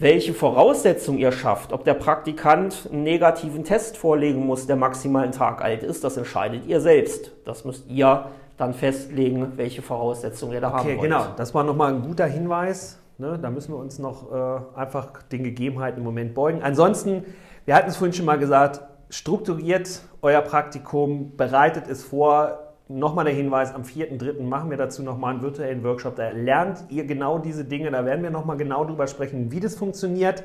[0.00, 5.32] Welche Voraussetzungen ihr schafft, ob der Praktikant einen negativen Test vorlegen muss, der maximal einen
[5.32, 7.32] Tag alt ist, das entscheidet ihr selbst.
[7.44, 8.24] Das müsst ihr
[8.56, 10.98] dann festlegen, welche Voraussetzungen ihr da okay, haben wollt.
[10.98, 11.26] Okay, genau.
[11.36, 12.98] Das war nochmal ein guter Hinweis.
[13.18, 13.38] Ne?
[13.42, 16.62] Da müssen wir uns noch äh, einfach den Gegebenheiten im Moment beugen.
[16.62, 17.22] Ansonsten,
[17.66, 18.80] wir hatten es vorhin schon mal gesagt,
[19.10, 22.69] strukturiert euer Praktikum, bereitet es vor.
[22.92, 24.42] Nochmal der Hinweis, am 4.3.
[24.42, 26.16] machen wir dazu nochmal einen virtuellen Workshop.
[26.16, 27.92] Da lernt ihr genau diese Dinge.
[27.92, 30.42] Da werden wir nochmal genau drüber sprechen, wie das funktioniert.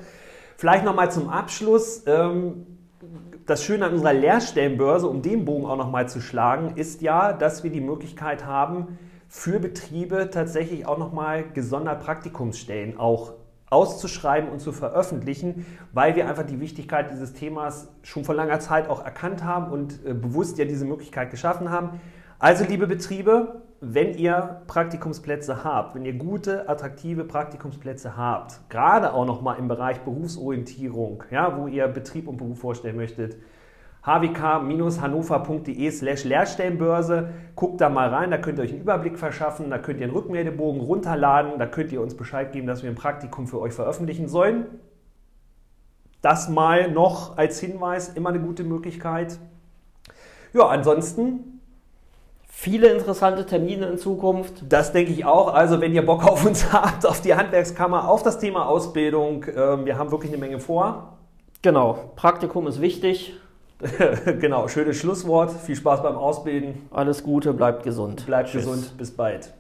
[0.56, 2.04] Vielleicht nochmal zum Abschluss.
[2.06, 2.68] Ähm,
[3.48, 7.64] das Schöne an unserer Lehrstellenbörse, um den Bogen auch nochmal zu schlagen, ist ja, dass
[7.64, 13.34] wir die Möglichkeit haben, für Betriebe tatsächlich auch nochmal gesondert Praktikumsstellen auch
[13.72, 18.88] auszuschreiben und zu veröffentlichen, weil wir einfach die Wichtigkeit dieses Themas schon vor langer Zeit
[18.88, 22.00] auch erkannt haben und äh, bewusst ja diese Möglichkeit geschaffen haben.
[22.38, 29.26] Also liebe Betriebe, wenn ihr Praktikumsplätze habt, wenn ihr gute, attraktive Praktikumsplätze habt, gerade auch
[29.26, 33.38] nochmal im Bereich Berufsorientierung, ja, wo ihr Betrieb und Beruf vorstellen möchtet,
[34.04, 37.30] hwk-hannover.de slash Lehrstellenbörse.
[37.56, 40.16] Guckt da mal rein, da könnt ihr euch einen Überblick verschaffen, da könnt ihr einen
[40.16, 44.28] Rückmeldebogen runterladen, da könnt ihr uns Bescheid geben, dass wir ein Praktikum für euch veröffentlichen
[44.28, 44.66] sollen.
[46.22, 49.40] Das mal noch als Hinweis, immer eine gute Möglichkeit.
[50.54, 51.55] Ja, ansonsten
[52.58, 54.64] Viele interessante Termine in Zukunft.
[54.68, 55.54] Das denke ich auch.
[55.54, 59.86] Also wenn ihr Bock auf uns habt, auf die Handwerkskammer, auf das Thema Ausbildung, ähm,
[59.86, 61.18] wir haben wirklich eine Menge vor.
[61.62, 63.34] Genau, Praktikum ist wichtig.
[64.40, 65.52] genau, schönes Schlusswort.
[65.52, 66.88] Viel Spaß beim Ausbilden.
[66.92, 68.26] Alles Gute, bleibt gesund.
[68.26, 68.66] Bleibt Tschüss.
[68.66, 68.98] gesund.
[68.98, 69.54] Bis bald.